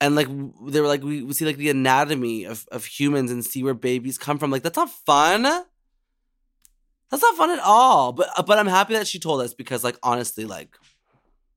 and 0.05 0.15
like 0.15 0.29
they 0.71 0.83
were 0.83 0.87
like 0.87 1.03
we, 1.03 1.23
we 1.23 1.33
see 1.33 1.47
like 1.47 1.57
the 1.57 1.71
anatomy 1.71 2.45
of, 2.45 2.67
of 2.71 2.85
humans 2.85 3.31
and 3.31 3.43
see 3.43 3.63
where 3.63 3.73
babies 3.73 4.19
come 4.19 4.39
from. 4.39 4.51
Like 4.51 4.63
that's 4.63 4.77
not 4.77 4.91
fun. 4.91 5.43
That's 5.43 7.23
not 7.23 7.37
fun 7.37 7.51
at 7.51 7.61
all. 7.61 8.13
But 8.13 8.29
uh, 8.37 8.43
but 8.43 8.59
i'm 8.59 8.67
happy 8.67 8.95
that 8.95 9.07
she 9.07 9.19
told 9.19 9.41
us 9.41 9.55
because 9.55 9.83
like 9.83 9.97
honestly 10.03 10.45
like 10.45 10.77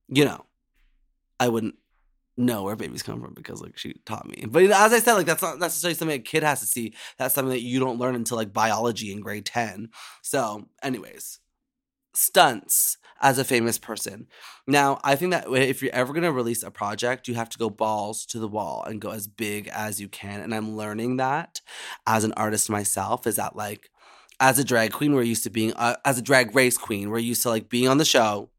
you 0.08 0.24
know 0.24 0.46
i 1.42 1.50
wouldn't 1.50 1.76
know 2.38 2.64
where 2.64 2.78
babies 2.78 3.04
come 3.04 3.20
from 3.20 3.34
because 3.34 3.62
like 3.62 3.78
she 3.78 3.96
taught 4.06 4.26
me. 4.26 4.46
But 4.48 4.64
as 4.64 4.94
i 4.94 5.00
said 5.00 5.16
like 5.16 5.26
that's 5.26 5.42
not 5.42 5.60
necessarily 5.60 5.96
something 5.96 6.16
a 6.16 6.24
kid 6.24 6.44
has 6.44 6.62
to 6.62 6.68
see. 6.68 6.94
That's 7.18 7.36
something 7.36 7.52
that 7.52 7.64
you 7.64 7.82
don't 7.82 8.00
learn 8.00 8.16
until 8.16 8.38
like 8.38 8.54
biology 8.54 9.12
in 9.12 9.20
grade 9.20 9.46
10 9.46 9.90
so 10.22 10.70
anyways 10.82 11.40
stunts 12.14 12.98
as 13.22 13.38
a 13.38 13.44
famous 13.44 13.78
person. 13.78 14.28
Now, 14.66 15.00
I 15.04 15.16
think 15.16 15.32
that 15.32 15.48
if 15.52 15.82
you're 15.82 15.94
ever 15.94 16.14
going 16.14 16.24
to 16.24 16.32
release 16.32 16.64
a 16.64 16.72
project, 16.72 17.28
you 17.28 17.36
have 17.36 17.50
to 17.50 17.58
go 17.58 17.70
balls 17.70 18.26
to 18.28 18.40
the 18.40 18.48
wall 18.48 18.84
and 18.86 19.02
go 19.02 19.12
as 19.12 19.28
big 19.28 19.68
as 19.70 20.00
you 20.00 20.08
can. 20.08 20.42
And 20.42 20.54
I'm 20.54 20.76
learning 20.76 21.18
that 21.18 21.62
as 22.06 22.24
an 22.24 22.34
artist 22.34 22.70
myself 22.70 23.28
is 23.28 23.38
that 23.38 23.56
like 23.56 23.90
as 24.40 24.60
a 24.60 24.64
drag 24.64 24.92
queen, 24.92 25.14
we're 25.14 25.24
used 25.24 25.44
to 25.44 25.50
being 25.50 25.74
uh, 25.74 25.96
as 26.06 26.18
a 26.18 26.22
drag 26.22 26.56
race 26.56 26.78
queen, 26.78 27.10
we're 27.10 27.18
used 27.20 27.42
to 27.44 27.50
like 27.50 27.70
being 27.70 27.88
on 27.88 27.98
the 27.98 28.06
show, 28.06 28.50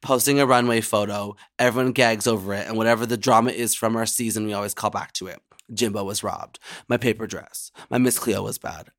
posting 0.00 0.40
a 0.40 0.46
runway 0.46 0.80
photo, 0.80 1.36
everyone 1.58 1.92
gags 1.92 2.26
over 2.26 2.52
it, 2.54 2.66
and 2.66 2.76
whatever 2.76 3.06
the 3.06 3.16
drama 3.16 3.50
is 3.50 3.74
from 3.74 3.96
our 3.96 4.06
season, 4.06 4.46
we 4.46 4.52
always 4.52 4.74
call 4.74 4.90
back 4.90 5.12
to 5.14 5.26
it. 5.26 5.40
Jimbo 5.72 6.02
was 6.02 6.24
robbed. 6.24 6.58
My 6.88 6.96
paper 6.96 7.28
dress. 7.28 7.70
My 7.90 7.98
Miss 7.98 8.18
Cleo 8.18 8.42
was 8.42 8.58
bad. 8.58 8.90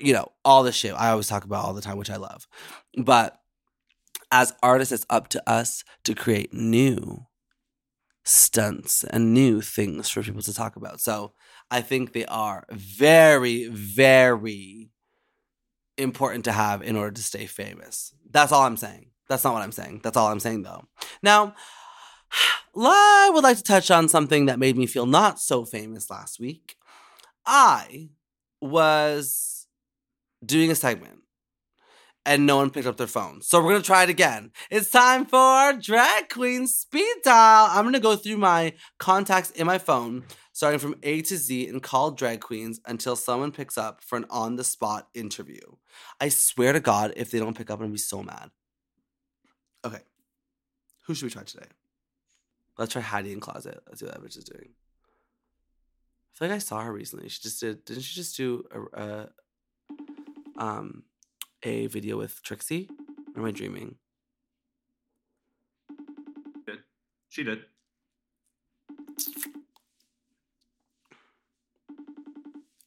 You 0.00 0.12
know, 0.12 0.32
all 0.44 0.64
the 0.64 0.72
shit 0.72 0.94
I 0.94 1.10
always 1.10 1.28
talk 1.28 1.44
about 1.44 1.64
all 1.64 1.74
the 1.74 1.80
time, 1.80 1.98
which 1.98 2.10
I 2.10 2.16
love. 2.16 2.48
But 2.96 3.40
as 4.30 4.52
artists, 4.62 4.92
it's 4.92 5.06
up 5.10 5.28
to 5.28 5.50
us 5.50 5.84
to 6.04 6.14
create 6.14 6.52
new 6.52 7.26
stunts 8.24 9.04
and 9.04 9.32
new 9.32 9.60
things 9.60 10.08
for 10.08 10.22
people 10.22 10.42
to 10.42 10.52
talk 10.52 10.76
about. 10.76 11.00
So 11.00 11.32
I 11.70 11.80
think 11.80 12.12
they 12.12 12.26
are 12.26 12.66
very, 12.70 13.68
very 13.68 14.90
important 15.96 16.44
to 16.44 16.52
have 16.52 16.82
in 16.82 16.96
order 16.96 17.12
to 17.12 17.22
stay 17.22 17.46
famous. 17.46 18.12
That's 18.30 18.52
all 18.52 18.62
I'm 18.62 18.76
saying. 18.76 19.10
That's 19.28 19.44
not 19.44 19.54
what 19.54 19.62
I'm 19.62 19.72
saying. 19.72 20.00
That's 20.02 20.16
all 20.16 20.28
I'm 20.28 20.40
saying, 20.40 20.62
though. 20.62 20.84
Now, 21.22 21.54
I 22.76 23.30
would 23.32 23.44
like 23.44 23.56
to 23.56 23.62
touch 23.62 23.90
on 23.90 24.08
something 24.08 24.46
that 24.46 24.58
made 24.58 24.76
me 24.76 24.86
feel 24.86 25.06
not 25.06 25.40
so 25.40 25.64
famous 25.64 26.10
last 26.10 26.38
week. 26.38 26.76
I 27.46 28.10
was 28.60 29.66
doing 30.44 30.70
a 30.70 30.74
segment 30.74 31.20
and 32.26 32.44
no 32.44 32.56
one 32.56 32.70
picked 32.70 32.88
up 32.88 32.96
their 32.96 33.06
phone. 33.06 33.40
So 33.40 33.62
we're 33.62 33.70
gonna 33.70 33.82
try 33.82 34.02
it 34.02 34.10
again. 34.10 34.50
It's 34.68 34.90
time 34.90 35.24
for 35.24 35.72
Drag 35.80 36.28
Queen 36.28 36.66
Speed 36.66 37.22
Dial. 37.22 37.68
I'm 37.70 37.84
gonna 37.84 38.00
go 38.00 38.16
through 38.16 38.36
my 38.36 38.74
contacts 38.98 39.52
in 39.52 39.64
my 39.64 39.78
phone, 39.78 40.24
starting 40.52 40.80
from 40.80 40.96
A 41.04 41.22
to 41.22 41.36
Z, 41.36 41.68
and 41.68 41.82
call 41.82 42.10
drag 42.10 42.40
queens 42.40 42.80
until 42.84 43.14
someone 43.14 43.52
picks 43.52 43.78
up 43.78 44.02
for 44.02 44.16
an 44.16 44.26
on 44.28 44.56
the 44.56 44.64
spot 44.64 45.08
interview. 45.14 45.60
I 46.20 46.28
swear 46.28 46.72
to 46.72 46.80
God, 46.80 47.12
if 47.16 47.30
they 47.30 47.38
don't 47.38 47.56
pick 47.56 47.70
up, 47.70 47.78
I'm 47.78 47.86
gonna 47.86 47.92
be 47.92 47.98
so 47.98 48.22
mad. 48.24 48.50
Okay, 49.84 50.00
who 51.06 51.14
should 51.14 51.26
we 51.26 51.30
try 51.30 51.44
today? 51.44 51.66
Let's 52.76 52.92
try 52.92 53.02
Heidi 53.02 53.32
N 53.32 53.40
Closet. 53.40 53.80
Let's 53.86 54.00
see 54.00 54.06
what 54.06 54.14
that 54.14 54.22
bitch 54.22 54.36
is 54.36 54.44
doing. 54.44 54.70
I 56.34 56.38
feel 56.38 56.48
like 56.48 56.56
I 56.56 56.58
saw 56.58 56.82
her 56.82 56.92
recently. 56.92 57.28
She 57.28 57.40
just 57.40 57.60
did. 57.60 57.84
Didn't 57.84 58.02
she 58.02 58.16
just 58.16 58.36
do 58.36 58.64
a, 58.72 59.00
a 59.00 59.28
um 60.58 61.04
a 61.62 61.86
video 61.86 62.16
with 62.16 62.42
Trixie? 62.42 62.88
Or 63.34 63.40
am 63.42 63.46
I 63.46 63.50
dreaming? 63.50 63.96
Did. 66.66 66.78
She 67.28 67.42
did. 67.44 67.60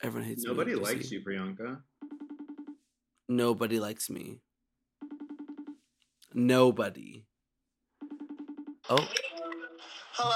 Everyone 0.02 0.28
hates 0.28 0.46
Nobody 0.46 0.72
me. 0.72 0.78
Nobody 0.78 0.96
likes 0.96 1.12
you, 1.12 1.22
Priyanka. 1.22 1.82
Nobody 3.28 3.80
likes 3.80 4.10
me. 4.10 4.40
Nobody. 6.34 7.26
Oh, 8.90 9.08
Hello? 10.14 10.36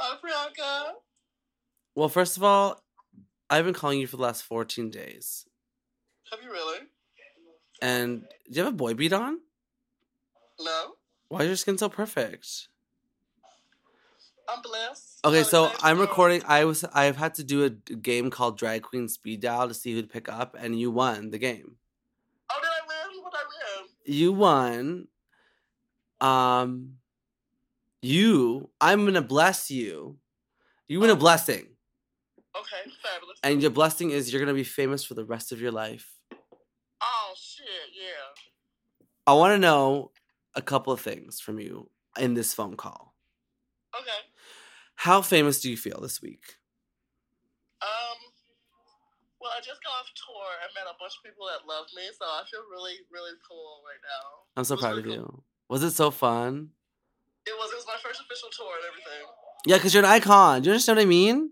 Hi, 0.00 0.16
Priyanka. 0.22 0.92
well, 1.96 2.08
first 2.08 2.36
of 2.36 2.44
all, 2.44 2.80
I've 3.50 3.64
been 3.64 3.74
calling 3.74 4.00
you 4.00 4.06
for 4.06 4.16
the 4.16 4.22
last 4.22 4.42
14 4.42 4.90
days. 4.90 5.46
Have 6.30 6.40
you 6.42 6.50
really? 6.50 6.78
And 7.80 8.22
do 8.50 8.58
you 8.58 8.64
have 8.64 8.74
a 8.74 8.76
boy 8.76 8.94
beat 8.94 9.12
on? 9.12 9.38
No? 10.60 10.94
Why 11.28 11.40
is 11.40 11.46
your 11.46 11.56
skin 11.56 11.78
so 11.78 11.88
perfect? 11.88 12.68
I'm 14.48 14.62
blessed. 14.62 15.20
Okay, 15.24 15.42
so 15.42 15.70
I'm 15.82 15.98
recording. 15.98 16.42
I 16.46 16.64
was 16.64 16.82
I've 16.94 17.16
had 17.16 17.34
to 17.34 17.44
do 17.44 17.64
a 17.64 17.70
game 17.70 18.30
called 18.30 18.56
Drag 18.56 18.82
Queen 18.82 19.06
Speed 19.08 19.42
Dial 19.42 19.68
to 19.68 19.74
see 19.74 19.92
who'd 19.92 20.10
pick 20.10 20.28
up, 20.28 20.56
and 20.58 20.78
you 20.78 20.90
won 20.90 21.30
the 21.30 21.38
game. 21.38 21.76
Oh, 22.50 22.58
did 22.60 22.68
I 22.68 22.86
win? 22.88 23.22
What 23.22 23.32
did 23.32 23.40
I 23.40 23.80
win? 23.82 23.88
You 24.16 24.32
won. 24.32 25.08
Um, 26.20 26.94
you. 28.00 28.70
I'm 28.80 29.04
gonna 29.04 29.20
bless 29.20 29.70
you. 29.70 30.16
You 30.88 31.00
win 31.00 31.10
a 31.10 31.16
blessing, 31.16 31.66
Okay, 32.60 32.90
fabulous. 33.02 33.38
and 33.42 33.62
your 33.62 33.70
blessing 33.70 34.10
is 34.10 34.32
you're 34.32 34.40
gonna 34.40 34.54
be 34.54 34.64
famous 34.64 35.04
for 35.04 35.14
the 35.14 35.24
rest 35.24 35.52
of 35.52 35.60
your 35.60 35.70
life. 35.72 36.10
Oh, 37.00 37.32
shit, 37.36 37.66
yeah. 37.94 39.06
I 39.26 39.34
want 39.34 39.52
to 39.52 39.58
know 39.58 40.10
a 40.54 40.62
couple 40.62 40.92
of 40.92 41.00
things 41.00 41.38
from 41.40 41.60
you 41.60 41.90
in 42.18 42.34
this 42.34 42.54
phone 42.54 42.76
call. 42.76 43.14
Okay. 43.94 44.10
How 44.96 45.22
famous 45.22 45.60
do 45.60 45.70
you 45.70 45.76
feel 45.76 46.00
this 46.00 46.20
week? 46.20 46.56
Um, 47.80 48.18
well, 49.40 49.52
I 49.56 49.60
just 49.60 49.82
got 49.84 49.90
off 49.90 50.10
tour 50.16 50.46
and 50.64 50.70
met 50.74 50.90
a 50.90 50.96
bunch 50.98 51.12
of 51.18 51.22
people 51.22 51.46
that 51.46 51.68
love 51.68 51.86
me, 51.94 52.02
so 52.18 52.24
I 52.24 52.42
feel 52.50 52.62
really, 52.70 52.96
really 53.12 53.36
cool 53.48 53.82
right 53.86 54.02
now. 54.02 54.48
I'm 54.56 54.64
so 54.64 54.76
proud 54.76 54.98
of 54.98 55.06
you. 55.06 55.22
cool. 55.22 55.44
Was 55.68 55.82
it 55.84 55.92
so 55.92 56.10
fun? 56.10 56.70
It 57.46 57.52
was. 57.56 57.70
It 57.72 57.76
was 57.76 57.86
my 57.86 57.96
first 58.02 58.20
official 58.20 58.48
tour 58.50 58.74
and 58.76 58.84
everything. 58.88 59.26
Yeah, 59.66 59.76
because 59.76 59.94
you're 59.94 60.02
an 60.04 60.10
icon. 60.10 60.62
Do 60.62 60.66
you 60.68 60.72
understand 60.72 60.96
what 60.96 61.02
I 61.02 61.06
mean? 61.06 61.50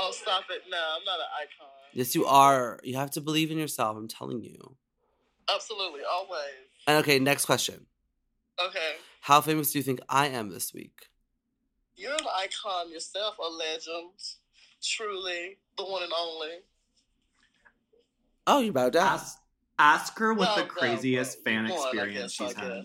Oh, 0.00 0.10
stop 0.12 0.44
it! 0.50 0.62
No, 0.70 0.76
I'm 0.76 1.04
not 1.04 1.18
an 1.18 1.26
icon. 1.40 1.68
Yes, 1.92 2.14
you 2.14 2.24
are. 2.26 2.80
You 2.82 2.96
have 2.96 3.10
to 3.12 3.20
believe 3.20 3.50
in 3.50 3.58
yourself. 3.58 3.96
I'm 3.96 4.08
telling 4.08 4.42
you. 4.42 4.76
Absolutely, 5.52 6.00
always. 6.10 6.40
And 6.86 6.98
okay, 6.98 7.18
next 7.18 7.44
question. 7.46 7.86
Okay, 8.64 8.92
How 9.22 9.40
famous 9.40 9.72
do 9.72 9.78
you 9.78 9.82
think 9.82 10.00
I 10.08 10.28
am 10.28 10.50
this 10.50 10.72
week? 10.74 11.08
you're 11.94 12.12
an 12.12 12.26
icon 12.38 12.90
yourself, 12.90 13.36
a 13.38 13.48
legend. 13.48 14.10
Truly, 14.82 15.58
the 15.78 15.84
one 15.84 16.02
and 16.02 16.12
only. 16.18 16.48
Oh, 18.46 18.60
you 18.60 18.72
bowed 18.72 18.94
down. 18.94 19.06
Ask, 19.14 19.38
ask 19.78 20.18
her 20.18 20.34
what 20.34 20.56
No, 20.56 20.62
the 20.62 20.68
craziest 20.68 21.38
no. 21.38 21.44
fan 21.44 21.64
One, 21.64 21.72
I 21.72 21.74
experience 21.88 22.36
guess, 22.36 22.48
she's 22.48 22.56
had. 22.56 22.84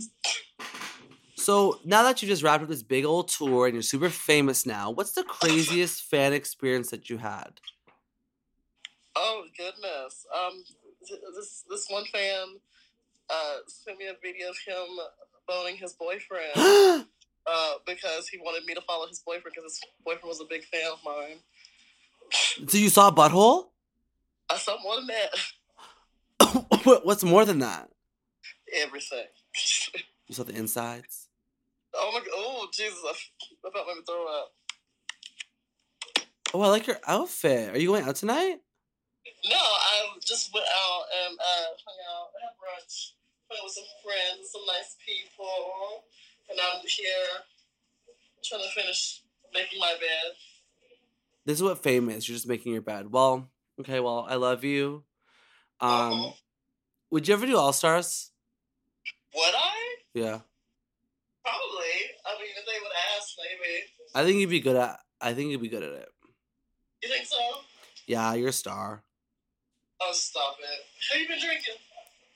So 1.48 1.80
now 1.86 2.04
that 2.04 2.22
you 2.22 2.28
just 2.28 2.44
wrapped 2.44 2.64
up 2.64 2.68
this 2.68 2.84
big 2.84 3.06
old 3.06 3.30
tour 3.30 3.68
and 3.68 3.74
you're 3.74 3.82
super 3.82 4.10
famous 4.10 4.66
now, 4.66 4.92
what's 4.92 5.14
the 5.14 5.24
craziest 5.24 6.02
fan 6.04 6.34
experience 6.34 6.90
that 6.90 7.10
you 7.10 7.20
had? 7.20 7.62
Oh 9.16 9.46
goodness. 9.58 10.26
Um, 10.38 10.62
this 11.38 11.64
this 11.70 11.88
one 11.88 12.04
fan 12.12 12.60
uh 13.30 13.56
sent 13.66 13.98
me 13.98 14.08
a 14.08 14.16
video 14.22 14.50
of 14.50 14.58
him 14.68 15.00
boning 15.48 15.78
his 15.78 15.94
boyfriend 15.94 16.52
uh 16.58 17.74
because 17.86 18.28
he 18.28 18.38
wanted 18.40 18.66
me 18.66 18.74
to 18.74 18.82
follow 18.82 19.08
his 19.08 19.20
boyfriend 19.20 19.54
because 19.56 19.72
his 19.72 19.82
boyfriend 20.04 20.28
was 20.28 20.42
a 20.42 20.46
big 20.50 20.66
fan 20.66 20.92
of 20.92 21.00
mine. 21.06 21.38
so 22.68 22.78
you 22.78 22.90
saw 22.90 23.08
a 23.08 23.14
butthole? 23.14 23.68
I 24.50 24.58
saw 24.58 24.76
more 24.84 24.98
than 24.98 25.08
that. 25.08 27.04
What's 27.06 27.24
more 27.24 27.46
than 27.46 27.60
that? 27.60 27.90
Everything. 28.74 29.28
You 30.30 30.36
saw 30.36 30.44
the 30.44 30.54
insides? 30.54 31.27
Oh 32.00 32.12
my 32.14 32.20
god. 32.20 32.30
Oh 32.34 32.68
Jesus. 32.74 33.04
I, 33.04 33.70
made 33.74 33.96
me 33.98 34.02
throw 34.06 34.28
up. 34.28 34.54
Oh, 36.54 36.62
I 36.62 36.68
like 36.68 36.88
your 36.88 36.98
outfit. 37.06 37.76
Are 37.76 37.80
you 37.80 37.90
going 37.90 38.04
out 38.04 38.16
tonight? 38.16 38.58
No, 39.50 39.58
I 39.58 40.08
just 40.26 40.54
went 40.54 40.66
out 40.66 41.04
and 41.26 41.38
uh 41.38 41.68
hung 41.86 42.00
out, 42.10 42.30
had 42.42 42.56
brunch, 42.56 43.12
hung 43.52 43.64
with 43.64 43.74
some 43.74 43.84
friends, 44.04 44.52
some 44.52 44.62
nice 44.66 44.96
people, 45.06 46.06
and 46.50 46.58
I'm 46.60 46.82
here 46.88 47.44
trying 48.44 48.62
to 48.64 48.70
finish 48.70 49.22
making 49.54 49.80
my 49.80 49.94
bed. 50.00 50.34
This 51.46 51.58
is 51.58 51.64
what 51.64 51.84
fame 51.84 52.10
is. 52.10 52.28
You're 52.28 52.36
just 52.36 52.48
making 52.48 52.74
your 52.74 52.82
bed. 52.82 53.12
Well, 53.12 53.50
okay, 53.80 54.00
well, 54.00 54.26
I 54.30 54.36
love 54.36 54.64
you. 54.64 55.04
Um, 55.80 55.92
Uh-oh. 55.92 56.34
would 57.12 57.28
you 57.28 57.34
ever 57.34 57.46
do 57.46 57.58
All 57.58 57.74
Stars? 57.74 58.32
Would 59.36 59.56
I? 59.56 59.96
Yeah. 60.14 60.40
Probably. 61.44 61.87
I 62.28 62.40
mean, 62.42 62.52
if 62.58 62.66
they 62.66 62.80
would 62.82 62.92
ask, 63.16 63.36
maybe. 63.38 63.84
I 64.14 64.26
think 64.26 64.40
you'd 64.40 64.50
be 64.50 64.60
good 64.60 64.76
at 64.76 65.00
I 65.22 65.34
think 65.34 65.52
you'd 65.52 65.62
be 65.62 65.70
good 65.70 65.84
at 65.84 65.92
it. 65.92 66.10
You 67.02 67.10
think 67.10 67.26
so? 67.26 67.38
Yeah, 68.06 68.34
you're 68.34 68.50
a 68.50 68.54
star. 68.54 69.04
Oh, 70.02 70.12
stop 70.14 70.58
it. 70.60 70.86
Have 71.12 71.22
you 71.22 71.28
been 71.28 71.40
drinking? 71.40 71.74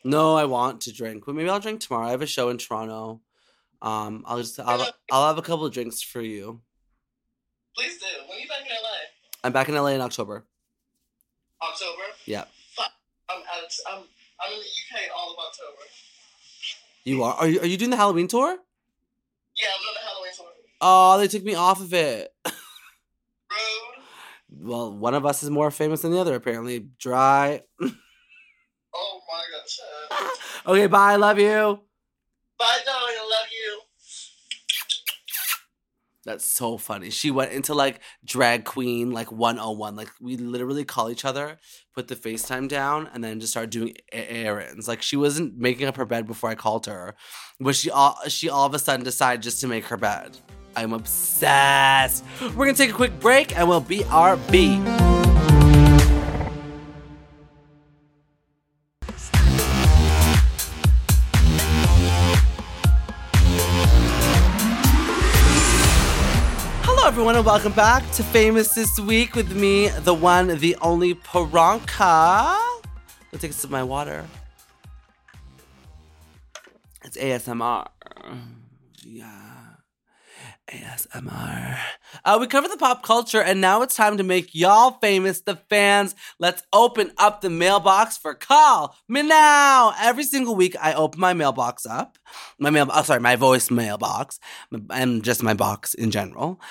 No, 0.04 0.36
I 0.36 0.46
want 0.46 0.82
to 0.82 0.94
drink, 0.94 1.24
but 1.26 1.36
maybe 1.36 1.50
I'll 1.50 1.60
drink 1.60 1.80
tomorrow. 1.82 2.08
I 2.08 2.12
have 2.12 2.22
a 2.22 2.28
show 2.28 2.50
in 2.50 2.58
Toronto. 2.58 3.22
Um, 3.82 4.24
I'll 4.28 4.38
just 4.38 4.60
I'll, 4.60 4.88
I'll 5.12 5.28
have 5.28 5.38
a 5.38 5.42
couple 5.42 5.66
of 5.66 5.74
drinks 5.74 6.02
for 6.02 6.22
you. 6.22 6.62
Please 7.76 7.98
do. 8.00 8.06
When 8.28 8.38
are 8.38 8.42
you 8.42 8.48
back 8.48 8.62
in 8.62 8.68
LA? 8.68 8.98
I'm 9.44 9.52
back 9.52 9.70
in 9.70 9.76
LA 9.76 9.88
in 9.88 10.02
October. 10.02 10.46
October? 11.62 12.04
Yeah. 12.26 12.46
Fuck. 12.76 12.92
I'm 13.30 13.40
out 13.40 13.64
of, 13.64 13.72
I'm, 13.92 14.04
I'm 14.44 14.54
in 14.54 14.60
the 14.60 14.66
UK 14.66 15.02
all 15.16 15.32
of 15.32 15.38
October. 15.38 15.82
You 17.04 17.24
are? 17.24 17.34
Are 17.36 17.48
you, 17.48 17.60
are 17.62 17.66
you 17.66 17.78
doing 17.78 17.92
the 17.92 17.98
Halloween 17.98 18.28
tour? 18.28 18.58
Yeah, 19.62 19.67
I'm 19.76 19.82
doing 19.84 19.93
the 19.93 20.08
Halloween 20.08 20.32
tour. 20.36 20.47
Oh, 20.82 21.17
they 21.19 21.28
took 21.28 21.43
me 21.43 21.56
off 21.56 21.80
of 21.80 21.93
it. 21.93 22.34
Well, 24.54 24.91
one 24.91 25.13
of 25.13 25.26
us 25.26 25.43
is 25.43 25.50
more 25.50 25.71
famous 25.71 26.02
than 26.02 26.12
the 26.12 26.19
other, 26.19 26.36
apparently. 26.36 26.88
Dry. 27.00 27.62
Oh 28.93 29.21
my 29.32 29.41
god, 29.50 29.69
shut. 29.69 30.39
Okay, 30.74 30.88
bye. 30.88 31.15
Love 31.15 31.39
you. 31.39 31.80
Bye, 32.60 32.80
darling. 32.86 33.15
I 33.17 33.24
love 33.24 33.47
you. 33.50 33.80
That's 36.24 36.46
so 36.46 36.78
funny. 36.78 37.10
She 37.10 37.32
went 37.32 37.52
into 37.52 37.74
like 37.74 38.00
drag 38.24 38.64
queen, 38.64 39.12
like 39.12 39.32
101. 39.32 39.96
Like 39.96 40.10
we 40.22 40.38
literally 40.38 40.86
call 40.86 41.10
each 41.10 41.26
other, 41.26 41.58
put 41.96 42.08
the 42.08 42.16
FaceTime 42.16 42.68
down, 42.68 43.10
and 43.12 43.24
then 43.24 43.40
just 43.40 43.54
start 43.54 43.72
doing 43.72 43.96
errands. 44.12 44.88
Like 44.88 45.02
she 45.02 45.18
wasn't 45.18 45.58
making 45.58 45.88
up 45.88 45.98
her 45.98 46.06
bed 46.06 46.28
before 46.28 46.52
I 46.52 46.56
called 46.56 46.86
her, 46.86 47.16
but 47.60 47.76
she 47.76 47.90
all 47.90 48.18
she 48.28 48.50
all 48.50 48.68
of 48.68 48.74
a 48.76 48.80
sudden 48.80 49.04
decided 49.04 49.42
just 49.42 49.62
to 49.62 49.68
make 49.68 49.86
her 49.86 49.98
bed. 49.98 50.38
I'm 50.76 50.94
obsessed. 50.94 52.24
We're 52.42 52.66
gonna 52.66 52.74
take 52.74 52.92
a 52.92 52.94
quick 52.94 53.20
break 53.20 53.58
and 53.58 53.68
we'll 53.68 53.82
be 53.82 54.02
BRB. 54.02 55.11
Everyone, 67.12 67.36
and 67.36 67.45
welcome 67.45 67.74
back 67.74 68.10
to 68.12 68.24
Famous 68.24 68.74
This 68.74 68.97
Week 68.97 69.36
with 69.36 69.54
me, 69.54 69.89
the 69.89 70.13
one, 70.13 70.47
the 70.47 70.78
only 70.82 71.13
Priyanka. 71.13 72.58
Let's 73.34 73.41
take 73.41 73.52
a 73.52 73.54
sip 73.54 73.65
of 73.65 73.71
my 73.71 73.84
water. 73.84 74.26
It's 77.04 77.17
ASMR. 77.17 77.89
Yeah. 79.04 79.52
ASMR. 80.69 81.78
Uh, 82.24 82.38
we 82.39 82.47
covered 82.47 82.71
the 82.71 82.78
pop 82.78 83.04
culture, 83.04 83.41
and 83.41 83.60
now 83.60 83.82
it's 83.82 83.95
time 83.95 84.15
to 84.15 84.24
make 84.24 84.56
y'all 84.56 84.91
famous, 85.02 85.41
the 85.41 85.58
fans. 85.69 86.15
Let's 86.39 86.63
open 86.71 87.12
up 87.17 87.41
the 87.41 87.50
mailbox 87.50 88.17
for 88.17 88.34
call 88.34 88.95
me 89.10 89.21
now. 89.21 89.93
Every 90.00 90.24
single 90.24 90.56
week, 90.56 90.78
I 90.80 90.93
open 90.93 91.19
my 91.19 91.34
mailbox 91.34 91.86
up. 91.86 92.17
My 92.58 92.69
mail, 92.69 92.88
oh, 92.89 93.04
sorry, 93.04 93.19
my 93.19 93.36
voice 93.36 93.69
mailbox, 93.69 94.39
and 94.89 95.24
just 95.26 95.43
my 95.43 95.54
box 95.54 95.93
in 95.93 96.10
general. 96.10 96.62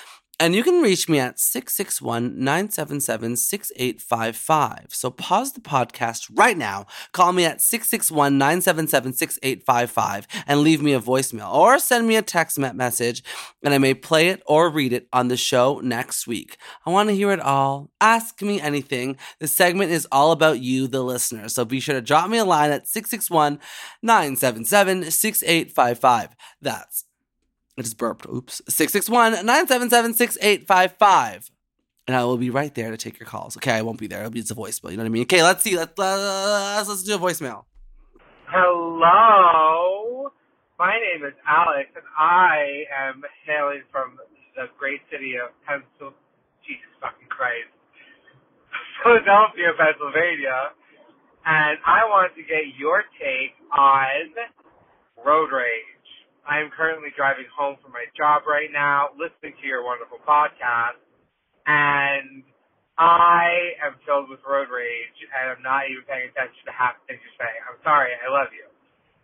And 0.40 0.54
you 0.54 0.62
can 0.62 0.80
reach 0.80 1.06
me 1.06 1.18
at 1.18 1.38
661 1.38 2.42
977 2.42 3.36
6855. 3.36 4.86
So 4.88 5.10
pause 5.10 5.52
the 5.52 5.60
podcast 5.60 6.30
right 6.32 6.56
now. 6.56 6.86
Call 7.12 7.34
me 7.34 7.44
at 7.44 7.60
661 7.60 8.38
977 8.38 9.12
6855 9.12 10.26
and 10.46 10.60
leave 10.60 10.80
me 10.80 10.94
a 10.94 11.00
voicemail 11.00 11.52
or 11.52 11.78
send 11.78 12.08
me 12.08 12.16
a 12.16 12.22
text 12.22 12.58
message 12.58 13.22
and 13.62 13.74
I 13.74 13.78
may 13.78 13.92
play 13.92 14.28
it 14.28 14.42
or 14.46 14.70
read 14.70 14.94
it 14.94 15.08
on 15.12 15.28
the 15.28 15.36
show 15.36 15.78
next 15.80 16.26
week. 16.26 16.56
I 16.86 16.90
want 16.90 17.10
to 17.10 17.14
hear 17.14 17.32
it 17.32 17.40
all. 17.40 17.90
Ask 18.00 18.40
me 18.40 18.62
anything. 18.62 19.18
The 19.40 19.46
segment 19.46 19.90
is 19.90 20.08
all 20.10 20.32
about 20.32 20.60
you, 20.60 20.86
the 20.86 21.02
listener. 21.02 21.50
So 21.50 21.66
be 21.66 21.80
sure 21.80 21.96
to 21.96 22.00
drop 22.00 22.30
me 22.30 22.38
a 22.38 22.46
line 22.46 22.70
at 22.70 22.88
661 22.88 23.58
977 24.02 25.10
6855. 25.10 26.34
That's 26.62 27.04
I 27.80 27.82
just 27.82 27.96
burped. 27.96 28.28
Oops. 28.28 28.60
661 28.68 29.40
977 29.40 30.12
6855. 30.12 31.50
And 32.06 32.14
I 32.14 32.24
will 32.24 32.36
be 32.36 32.50
right 32.50 32.74
there 32.74 32.90
to 32.90 32.98
take 32.98 33.18
your 33.18 33.26
calls. 33.26 33.56
Okay, 33.56 33.72
I 33.72 33.80
won't 33.80 33.98
be 33.98 34.06
there. 34.06 34.20
It'll 34.20 34.30
be 34.30 34.40
just 34.40 34.52
a 34.52 34.54
voicemail. 34.54 34.90
You 34.90 34.98
know 34.98 35.04
what 35.04 35.08
I 35.08 35.16
mean? 35.16 35.22
Okay, 35.22 35.42
let's 35.42 35.64
see. 35.64 35.78
Let's, 35.78 35.98
uh, 35.98 36.76
let's, 36.76 36.90
let's 36.90 37.02
do 37.04 37.16
a 37.16 37.18
voicemail. 37.18 37.64
Hello, 38.52 40.28
my 40.78 40.92
name 40.92 41.24
is 41.24 41.32
Alex, 41.48 41.88
and 41.96 42.04
I 42.18 42.84
am 42.92 43.22
hailing 43.48 43.80
from 43.90 44.18
the 44.56 44.68
great 44.78 45.00
city 45.10 45.40
of 45.40 45.48
Pencil, 45.64 46.12
Jesus 46.60 46.84
fucking 47.00 47.32
Christ, 47.32 47.72
Philadelphia, 49.00 49.72
Pennsylvania, 49.72 50.76
and 51.46 51.78
I 51.86 52.04
want 52.12 52.36
to 52.36 52.42
get 52.42 52.76
your 52.76 53.04
take 53.16 53.56
on 53.72 54.36
road 55.24 55.48
rage. 55.48 55.89
I 56.50 56.58
am 56.58 56.74
currently 56.74 57.14
driving 57.14 57.46
home 57.54 57.78
from 57.78 57.94
my 57.94 58.10
job 58.18 58.42
right 58.50 58.74
now, 58.74 59.14
listening 59.14 59.54
to 59.62 59.66
your 59.70 59.86
wonderful 59.86 60.18
podcast, 60.26 60.98
and 61.70 62.42
I 62.98 63.78
am 63.78 63.94
filled 64.02 64.26
with 64.26 64.42
road 64.42 64.66
rage, 64.66 65.18
and 65.30 65.54
I'm 65.54 65.62
not 65.62 65.86
even 65.86 66.02
paying 66.10 66.26
attention 66.34 66.58
to 66.66 66.74
half 66.74 66.98
the 66.98 67.14
things 67.14 67.22
you're 67.22 67.38
saying. 67.38 67.62
I'm 67.70 67.78
sorry, 67.86 68.10
I 68.18 68.26
love 68.34 68.50
you. 68.50 68.66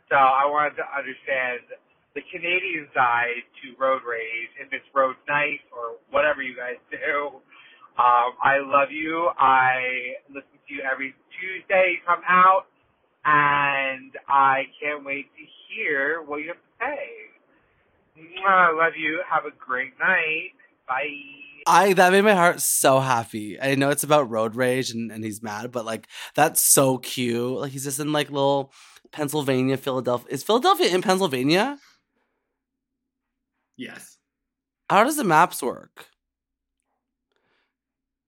So 0.06 0.14
I 0.14 0.46
wanted 0.46 0.78
to 0.78 0.86
understand 0.86 1.66
the 2.14 2.22
Canadian 2.30 2.86
side 2.94 3.42
to 3.62 3.74
road 3.74 4.06
rage, 4.06 4.52
if 4.62 4.70
it's 4.70 4.86
road 4.94 5.18
nice 5.26 5.62
or 5.74 5.98
whatever 6.14 6.46
you 6.46 6.54
guys 6.54 6.78
do. 6.94 7.42
Um, 7.98 8.38
I 8.38 8.62
love 8.62 8.94
you. 8.94 9.34
I 9.34 10.14
listen 10.30 10.62
to 10.62 10.70
you 10.70 10.86
every 10.86 11.10
Tuesday. 11.42 11.98
You 11.98 12.00
come 12.06 12.22
out, 12.28 12.70
and 13.26 14.12
I 14.28 14.64
can't 14.80 15.04
wait 15.04 15.26
to 15.36 15.42
hear 15.68 16.22
what 16.22 16.36
you 16.38 16.48
have 16.48 16.56
to 16.56 16.62
say. 16.80 18.42
I 18.46 18.72
love 18.72 18.92
you. 18.96 19.20
Have 19.28 19.44
a 19.44 19.50
great 19.58 19.98
night. 19.98 20.50
Bye. 20.88 21.10
I 21.66 21.92
that 21.94 22.12
made 22.12 22.22
my 22.22 22.34
heart 22.34 22.60
so 22.60 23.00
happy. 23.00 23.60
I 23.60 23.74
know 23.74 23.90
it's 23.90 24.04
about 24.04 24.30
road 24.30 24.54
rage 24.54 24.90
and, 24.90 25.10
and 25.10 25.24
he's 25.24 25.42
mad, 25.42 25.72
but 25.72 25.84
like 25.84 26.06
that's 26.36 26.60
so 26.60 26.98
cute. 26.98 27.58
Like 27.58 27.72
he's 27.72 27.84
just 27.84 27.98
in 27.98 28.12
like 28.12 28.30
little 28.30 28.72
Pennsylvania, 29.10 29.76
Philadelphia. 29.76 30.28
Is 30.30 30.44
Philadelphia 30.44 30.94
in 30.94 31.02
Pennsylvania? 31.02 31.78
Yes. 33.76 34.16
How 34.88 35.02
does 35.02 35.16
the 35.16 35.24
maps 35.24 35.60
work? 35.62 36.06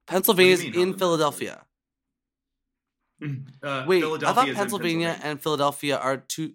Pennsylvania's 0.08 0.62
mean, 0.64 0.74
in 0.74 0.92
the- 0.92 0.98
Philadelphia. 0.98 1.62
Uh, 3.62 3.84
Wait, 3.86 4.04
I 4.04 4.32
thought 4.32 4.48
in 4.48 4.54
Pennsylvania 4.54 5.18
and 5.22 5.40
Philadelphia 5.40 5.96
are 5.98 6.18
two. 6.18 6.52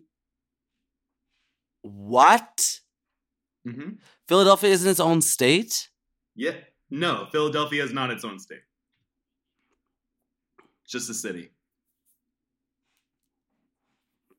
What? 1.81 2.79
hmm 3.65 3.91
Philadelphia 4.27 4.69
isn't 4.69 4.89
its 4.89 4.99
own 4.99 5.21
state? 5.21 5.89
Yeah. 6.35 6.55
No, 6.89 7.27
Philadelphia 7.31 7.83
is 7.83 7.91
not 7.91 8.11
its 8.11 8.23
own 8.23 8.39
state. 8.39 8.61
It's 10.83 10.91
just 10.91 11.09
a 11.09 11.13
city. 11.13 11.49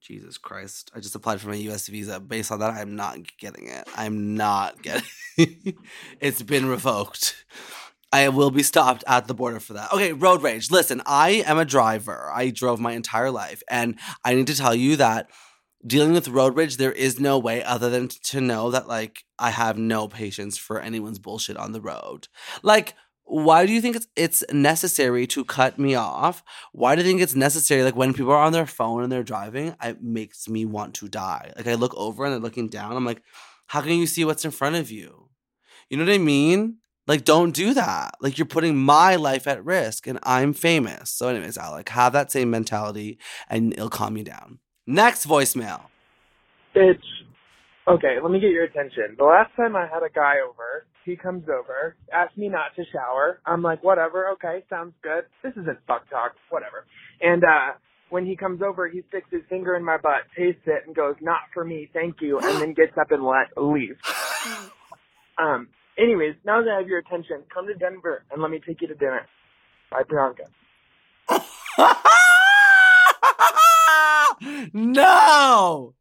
Jesus 0.00 0.36
Christ. 0.36 0.90
I 0.94 1.00
just 1.00 1.14
applied 1.14 1.40
for 1.40 1.48
my 1.48 1.56
US 1.56 1.88
visa. 1.88 2.20
Based 2.20 2.52
on 2.52 2.60
that, 2.60 2.74
I'm 2.74 2.94
not 2.94 3.18
getting 3.38 3.68
it. 3.68 3.88
I'm 3.96 4.34
not 4.34 4.82
getting 4.82 5.08
It. 5.36 5.74
It's 6.20 6.42
been 6.42 6.66
revoked. 6.66 7.44
I 8.14 8.28
will 8.28 8.52
be 8.52 8.62
stopped 8.62 9.02
at 9.08 9.26
the 9.26 9.34
border 9.34 9.58
for 9.58 9.72
that. 9.72 9.92
Okay, 9.92 10.12
road 10.12 10.40
rage. 10.40 10.70
Listen, 10.70 11.02
I 11.04 11.42
am 11.46 11.58
a 11.58 11.64
driver. 11.64 12.30
I 12.32 12.50
drove 12.50 12.78
my 12.78 12.92
entire 12.92 13.32
life. 13.32 13.60
And 13.68 13.98
I 14.24 14.34
need 14.34 14.46
to 14.46 14.56
tell 14.56 14.74
you 14.74 14.94
that 14.96 15.28
dealing 15.84 16.12
with 16.12 16.28
road 16.28 16.56
rage, 16.56 16.76
there 16.76 16.92
is 16.92 17.18
no 17.18 17.40
way 17.40 17.64
other 17.64 17.90
than 17.90 18.06
to 18.08 18.40
know 18.40 18.70
that, 18.70 18.86
like, 18.86 19.24
I 19.36 19.50
have 19.50 19.76
no 19.76 20.06
patience 20.06 20.56
for 20.56 20.80
anyone's 20.80 21.18
bullshit 21.18 21.56
on 21.56 21.72
the 21.72 21.80
road. 21.80 22.28
Like, 22.62 22.94
why 23.24 23.66
do 23.66 23.72
you 23.72 23.80
think 23.80 23.96
it's, 23.96 24.06
it's 24.14 24.44
necessary 24.52 25.26
to 25.26 25.44
cut 25.44 25.78
me 25.78 25.96
off? 25.96 26.44
Why 26.70 26.94
do 26.94 27.02
you 27.02 27.08
think 27.08 27.20
it's 27.20 27.34
necessary? 27.34 27.82
Like 27.82 27.96
when 27.96 28.14
people 28.14 28.32
are 28.32 28.44
on 28.44 28.52
their 28.52 28.66
phone 28.66 29.02
and 29.02 29.10
they're 29.10 29.22
driving, 29.22 29.74
it 29.82 30.02
makes 30.02 30.48
me 30.48 30.66
want 30.66 30.94
to 30.96 31.08
die. 31.08 31.52
Like 31.56 31.66
I 31.66 31.74
look 31.74 31.94
over 31.96 32.24
and 32.24 32.32
they're 32.34 32.40
looking 32.40 32.68
down. 32.68 32.94
I'm 32.94 33.06
like, 33.06 33.22
how 33.66 33.80
can 33.80 33.92
you 33.92 34.06
see 34.06 34.24
what's 34.24 34.44
in 34.44 34.50
front 34.50 34.76
of 34.76 34.90
you? 34.90 35.30
You 35.88 35.96
know 35.96 36.04
what 36.04 36.12
I 36.12 36.18
mean? 36.18 36.78
Like, 37.06 37.24
don't 37.24 37.54
do 37.54 37.74
that. 37.74 38.14
Like 38.20 38.38
you're 38.38 38.46
putting 38.46 38.76
my 38.76 39.16
life 39.16 39.46
at 39.46 39.64
risk, 39.64 40.06
and 40.06 40.18
I'm 40.22 40.54
famous. 40.54 41.10
So, 41.10 41.28
anyways, 41.28 41.58
Alec, 41.58 41.88
have 41.90 42.12
that 42.14 42.32
same 42.32 42.50
mentality, 42.50 43.18
and 43.48 43.72
it'll 43.72 43.90
calm 43.90 44.16
you 44.16 44.24
down. 44.24 44.58
Next 44.86 45.26
voicemail. 45.26 45.82
It's 46.74 47.02
okay. 47.86 48.16
Let 48.22 48.32
me 48.32 48.40
get 48.40 48.50
your 48.50 48.64
attention. 48.64 49.16
The 49.18 49.24
last 49.24 49.50
time 49.56 49.76
I 49.76 49.86
had 49.86 50.02
a 50.02 50.10
guy 50.14 50.34
over, 50.46 50.86
he 51.04 51.16
comes 51.16 51.44
over, 51.48 51.96
asks 52.12 52.36
me 52.36 52.48
not 52.48 52.74
to 52.76 52.84
shower. 52.92 53.40
I'm 53.46 53.62
like, 53.62 53.84
whatever. 53.84 54.28
Okay, 54.30 54.64
sounds 54.70 54.94
good. 55.02 55.24
This 55.42 55.52
isn't 55.52 55.78
fuck 55.86 56.08
talk. 56.10 56.32
Whatever. 56.50 56.86
And 57.20 57.44
uh 57.44 57.74
when 58.10 58.26
he 58.26 58.36
comes 58.36 58.62
over, 58.62 58.88
he 58.88 59.02
sticks 59.08 59.26
his 59.30 59.42
finger 59.48 59.74
in 59.76 59.84
my 59.84 59.96
butt, 59.96 60.22
tastes 60.36 60.60
it, 60.66 60.86
and 60.86 60.94
goes, 60.94 61.16
"Not 61.20 61.40
for 61.52 61.64
me, 61.64 61.90
thank 61.92 62.20
you," 62.20 62.38
and 62.38 62.60
then 62.60 62.72
gets 62.72 62.96
up 62.96 63.10
and 63.10 63.24
let 63.24 63.48
leaves. 63.56 63.98
Um. 65.36 65.66
Anyways, 65.98 66.34
now 66.44 66.60
that 66.62 66.70
I 66.70 66.78
have 66.78 66.88
your 66.88 66.98
attention, 66.98 67.42
come 67.52 67.66
to 67.66 67.74
Denver 67.74 68.24
and 68.30 68.42
let 68.42 68.50
me 68.50 68.60
take 68.66 68.80
you 68.82 68.88
to 68.88 68.94
dinner. 68.94 69.26
Bye, 69.90 70.02
Priyanka. 70.02 70.48
no. 74.72 75.94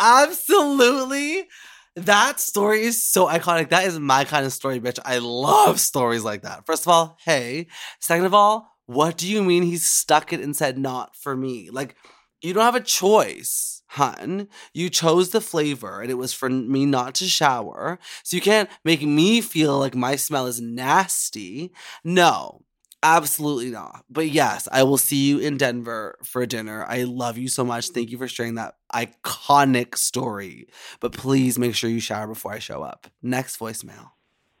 Absolutely. 0.00 1.48
That 1.96 2.40
story 2.40 2.82
is 2.82 3.02
so 3.02 3.26
iconic. 3.26 3.70
That 3.70 3.86
is 3.86 3.98
my 3.98 4.24
kind 4.24 4.46
of 4.46 4.52
story, 4.52 4.78
bitch. 4.80 4.98
I 5.04 5.18
love 5.18 5.80
stories 5.80 6.22
like 6.22 6.42
that. 6.42 6.66
First 6.66 6.84
of 6.84 6.88
all, 6.92 7.16
hey. 7.24 7.66
Second 8.00 8.26
of 8.26 8.34
all, 8.34 8.70
what 8.86 9.16
do 9.16 9.26
you 9.26 9.42
mean 9.42 9.62
he 9.62 9.76
stuck 9.76 10.32
it 10.32 10.40
and 10.40 10.54
said 10.54 10.78
not 10.78 11.16
for 11.16 11.36
me? 11.36 11.70
Like, 11.70 11.96
you 12.42 12.52
don't 12.52 12.64
have 12.64 12.74
a 12.74 12.80
choice, 12.80 13.82
hun. 13.88 14.48
You 14.72 14.90
chose 14.90 15.30
the 15.30 15.40
flavor 15.40 16.00
and 16.00 16.10
it 16.10 16.14
was 16.14 16.32
for 16.32 16.48
me 16.48 16.86
not 16.86 17.14
to 17.16 17.24
shower. 17.24 17.98
So 18.22 18.36
you 18.36 18.40
can't 18.40 18.70
make 18.84 19.02
me 19.02 19.40
feel 19.40 19.78
like 19.78 19.94
my 19.94 20.16
smell 20.16 20.46
is 20.46 20.60
nasty. 20.60 21.72
No, 22.04 22.62
absolutely 23.02 23.70
not. 23.70 24.04
But 24.08 24.28
yes, 24.28 24.68
I 24.70 24.82
will 24.82 24.98
see 24.98 25.28
you 25.28 25.38
in 25.38 25.56
Denver 25.56 26.16
for 26.22 26.44
dinner. 26.46 26.84
I 26.88 27.04
love 27.04 27.38
you 27.38 27.48
so 27.48 27.64
much. 27.64 27.90
Thank 27.90 28.10
you 28.10 28.18
for 28.18 28.28
sharing 28.28 28.54
that 28.54 28.76
iconic 28.94 29.96
story. 29.96 30.68
But 31.00 31.12
please 31.12 31.58
make 31.58 31.74
sure 31.74 31.90
you 31.90 32.00
shower 32.00 32.26
before 32.26 32.52
I 32.52 32.58
show 32.58 32.82
up. 32.82 33.08
Next 33.22 33.58
voicemail. 33.58 34.10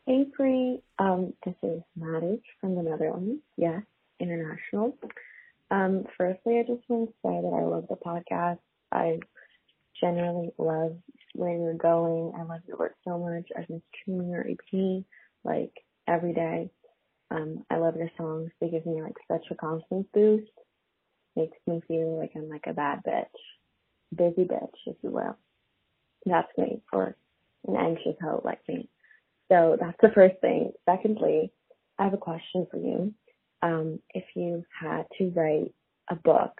Hey. 0.06 0.26
Um, 0.98 1.34
this 1.44 1.54
is 1.62 1.82
Maddie 1.96 2.42
from 2.60 2.74
the 2.74 2.82
Netherlands. 2.82 3.40
Yes, 3.56 3.82
international. 4.18 4.96
Um, 5.70 6.04
firstly, 6.16 6.58
I 6.58 6.62
just 6.62 6.88
want 6.88 7.10
to 7.10 7.14
say 7.22 7.40
that 7.42 7.56
I 7.56 7.64
love 7.64 7.86
the 7.88 7.96
podcast. 7.96 8.58
I 8.92 9.18
genuinely 10.00 10.50
love 10.58 10.96
where 11.34 11.56
you're 11.56 11.74
going. 11.74 12.32
I 12.38 12.44
love 12.44 12.60
your 12.66 12.78
work 12.78 12.94
so 13.06 13.18
much. 13.18 13.48
I've 13.56 13.68
been 13.68 13.82
streaming 14.00 14.30
your 14.30 14.46
EP 14.48 15.04
like 15.44 15.72
every 16.06 16.32
day. 16.32 16.70
Um, 17.30 17.64
I 17.70 17.76
love 17.76 17.96
your 17.96 18.10
songs. 18.16 18.50
They 18.60 18.70
give 18.70 18.86
me 18.86 19.02
like 19.02 19.16
such 19.30 19.44
a 19.50 19.54
confidence 19.54 20.06
boost. 20.14 20.50
Makes 21.36 21.58
me 21.66 21.82
feel 21.86 22.18
like 22.18 22.32
I'm 22.34 22.48
like 22.48 22.64
a 22.66 22.72
bad 22.72 23.00
bitch, 23.06 23.24
busy 24.16 24.44
bitch, 24.48 24.74
if 24.86 24.96
you 25.02 25.10
will. 25.10 25.36
That's 26.24 26.48
me, 26.56 26.82
for 26.90 27.16
an 27.66 27.76
anxious 27.76 28.16
hoe 28.20 28.42
like 28.44 28.60
me. 28.66 28.88
So 29.50 29.76
that's 29.80 29.96
the 30.00 30.10
first 30.14 30.36
thing. 30.40 30.72
Secondly, 30.88 31.52
I 31.98 32.04
have 32.04 32.14
a 32.14 32.18
question 32.18 32.66
for 32.70 32.78
you. 32.78 33.14
Um, 33.62 34.00
if 34.14 34.24
you 34.34 34.64
had 34.80 35.04
to 35.18 35.32
write 35.34 35.74
a 36.10 36.14
book, 36.14 36.52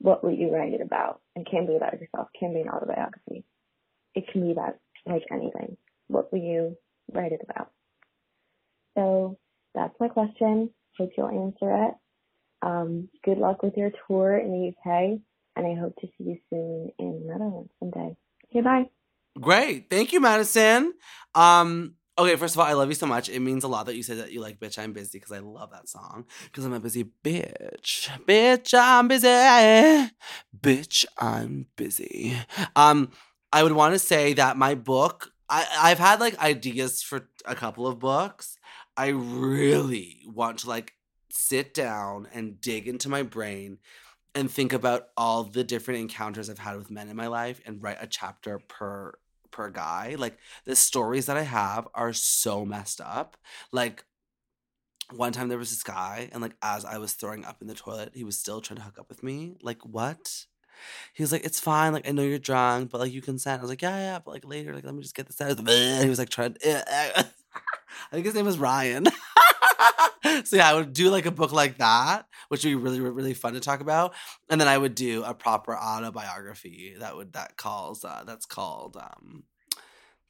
what 0.00 0.24
would 0.24 0.36
you 0.36 0.52
write 0.52 0.72
it 0.72 0.80
about? 0.80 1.20
It 1.36 1.46
can't 1.50 1.68
be 1.68 1.76
about 1.76 2.00
yourself. 2.00 2.28
It 2.34 2.38
can't 2.40 2.54
be 2.54 2.60
an 2.60 2.68
autobiography. 2.68 3.44
It 4.14 4.24
can 4.32 4.42
be 4.42 4.52
about 4.52 4.76
like 5.06 5.24
anything. 5.30 5.76
What 6.08 6.32
would 6.32 6.42
you 6.42 6.76
write 7.12 7.32
it 7.32 7.40
about? 7.48 7.70
So 8.96 9.38
that's 9.74 9.94
my 10.00 10.08
question. 10.08 10.70
Hope 10.98 11.10
you'll 11.16 11.28
answer 11.28 11.88
it. 11.88 11.94
Um, 12.62 13.08
good 13.24 13.38
luck 13.38 13.62
with 13.62 13.76
your 13.76 13.90
tour 14.06 14.36
in 14.36 14.50
the 14.50 14.68
UK, 14.68 15.20
and 15.56 15.66
I 15.66 15.80
hope 15.80 15.96
to 16.00 16.06
see 16.06 16.24
you 16.24 16.38
soon 16.50 16.92
in 16.98 17.26
the 17.26 17.32
Netherlands 17.32 17.70
someday. 17.78 18.16
Okay, 18.50 18.60
bye. 18.60 18.90
Great. 19.40 19.88
Thank 19.88 20.12
you, 20.12 20.20
Madison. 20.20 20.92
Um, 21.34 21.94
okay, 22.20 22.36
first 22.36 22.54
of 22.54 22.60
all, 22.60 22.66
I 22.66 22.74
love 22.74 22.88
you 22.88 22.94
so 22.94 23.06
much. 23.06 23.28
It 23.28 23.40
means 23.40 23.64
a 23.64 23.68
lot 23.68 23.86
that 23.86 23.96
you 23.96 24.02
said 24.02 24.18
that 24.18 24.32
you 24.32 24.40
like 24.40 24.60
Bitch 24.60 24.78
I'm 24.78 24.92
Busy 24.92 25.18
because 25.18 25.32
I 25.32 25.38
love 25.38 25.70
that 25.70 25.88
song. 25.88 26.26
Because 26.44 26.64
I'm 26.64 26.72
a 26.72 26.80
busy 26.80 27.04
bitch. 27.24 28.08
Bitch, 28.26 28.74
I'm 28.78 29.08
busy. 29.08 29.26
Bitch, 30.58 31.04
I'm 31.18 31.66
busy. 31.76 32.36
Um, 32.76 33.10
I 33.52 33.62
would 33.62 33.72
want 33.72 33.94
to 33.94 33.98
say 33.98 34.34
that 34.34 34.56
my 34.56 34.74
book, 34.74 35.32
I, 35.48 35.66
I've 35.78 35.98
had 35.98 36.20
like 36.20 36.38
ideas 36.38 37.02
for 37.02 37.28
a 37.44 37.54
couple 37.54 37.86
of 37.86 37.98
books. 37.98 38.58
I 38.96 39.08
really 39.08 40.20
want 40.26 40.58
to 40.58 40.68
like 40.68 40.92
sit 41.30 41.72
down 41.72 42.28
and 42.34 42.60
dig 42.60 42.86
into 42.86 43.08
my 43.08 43.22
brain 43.22 43.78
and 44.34 44.50
think 44.50 44.72
about 44.72 45.08
all 45.16 45.44
the 45.44 45.64
different 45.64 46.00
encounters 46.00 46.50
I've 46.50 46.58
had 46.58 46.76
with 46.76 46.90
men 46.90 47.08
in 47.08 47.16
my 47.16 47.26
life 47.28 47.60
and 47.64 47.82
write 47.82 47.98
a 48.00 48.06
chapter 48.06 48.58
per 48.58 49.14
per 49.60 49.70
guy. 49.70 50.16
Like 50.18 50.38
the 50.64 50.74
stories 50.74 51.26
that 51.26 51.36
I 51.36 51.42
have 51.42 51.86
are 51.94 52.14
so 52.14 52.64
messed 52.64 53.00
up. 53.00 53.36
Like 53.72 54.04
one 55.12 55.32
time 55.32 55.48
there 55.48 55.58
was 55.58 55.70
this 55.70 55.82
guy 55.82 56.30
and 56.32 56.40
like 56.40 56.56
as 56.62 56.84
I 56.84 56.96
was 56.96 57.12
throwing 57.12 57.44
up 57.44 57.60
in 57.60 57.68
the 57.68 57.74
toilet, 57.74 58.12
he 58.14 58.24
was 58.24 58.38
still 58.38 58.62
trying 58.62 58.78
to 58.78 58.84
hook 58.84 58.98
up 58.98 59.10
with 59.10 59.22
me. 59.22 59.56
Like 59.62 59.84
what? 59.84 60.46
He 61.12 61.22
was 61.22 61.30
like, 61.30 61.44
"It's 61.44 61.60
fine. 61.60 61.92
Like 61.92 62.08
I 62.08 62.12
know 62.12 62.22
you're 62.22 62.38
drunk, 62.38 62.90
but 62.90 63.00
like 63.00 63.12
you 63.12 63.20
consent." 63.20 63.60
I 63.60 63.62
was 63.62 63.70
like, 63.70 63.82
"Yeah, 63.82 63.98
yeah." 63.98 64.18
But 64.24 64.30
like 64.30 64.46
later, 64.46 64.74
like 64.74 64.84
let 64.84 64.94
me 64.94 65.02
just 65.02 65.14
get 65.14 65.26
this 65.26 65.38
out. 65.38 65.58
He 65.58 66.08
was 66.08 66.18
like 66.18 66.30
trying. 66.30 66.56
I 66.64 67.24
think 68.12 68.24
his 68.24 68.34
name 68.34 68.46
was 68.46 68.56
Ryan. 68.56 69.06
so 70.44 70.56
yeah, 70.56 70.70
I 70.70 70.74
would 70.74 70.94
do 70.94 71.10
like 71.10 71.26
a 71.26 71.30
book 71.30 71.52
like 71.52 71.78
that, 71.78 72.26
which 72.48 72.64
would 72.64 72.70
be 72.70 72.76
really, 72.76 73.00
really 73.00 73.34
fun 73.34 73.54
to 73.54 73.60
talk 73.60 73.80
about. 73.80 74.14
And 74.48 74.60
then 74.60 74.68
I 74.68 74.78
would 74.78 74.94
do 74.94 75.22
a 75.22 75.34
proper 75.34 75.76
autobiography 75.76 76.96
that 76.98 77.16
would 77.16 77.34
that 77.34 77.56
calls 77.56 78.04
uh, 78.04 78.24
that's 78.26 78.46
called 78.46 78.96
um 78.96 79.44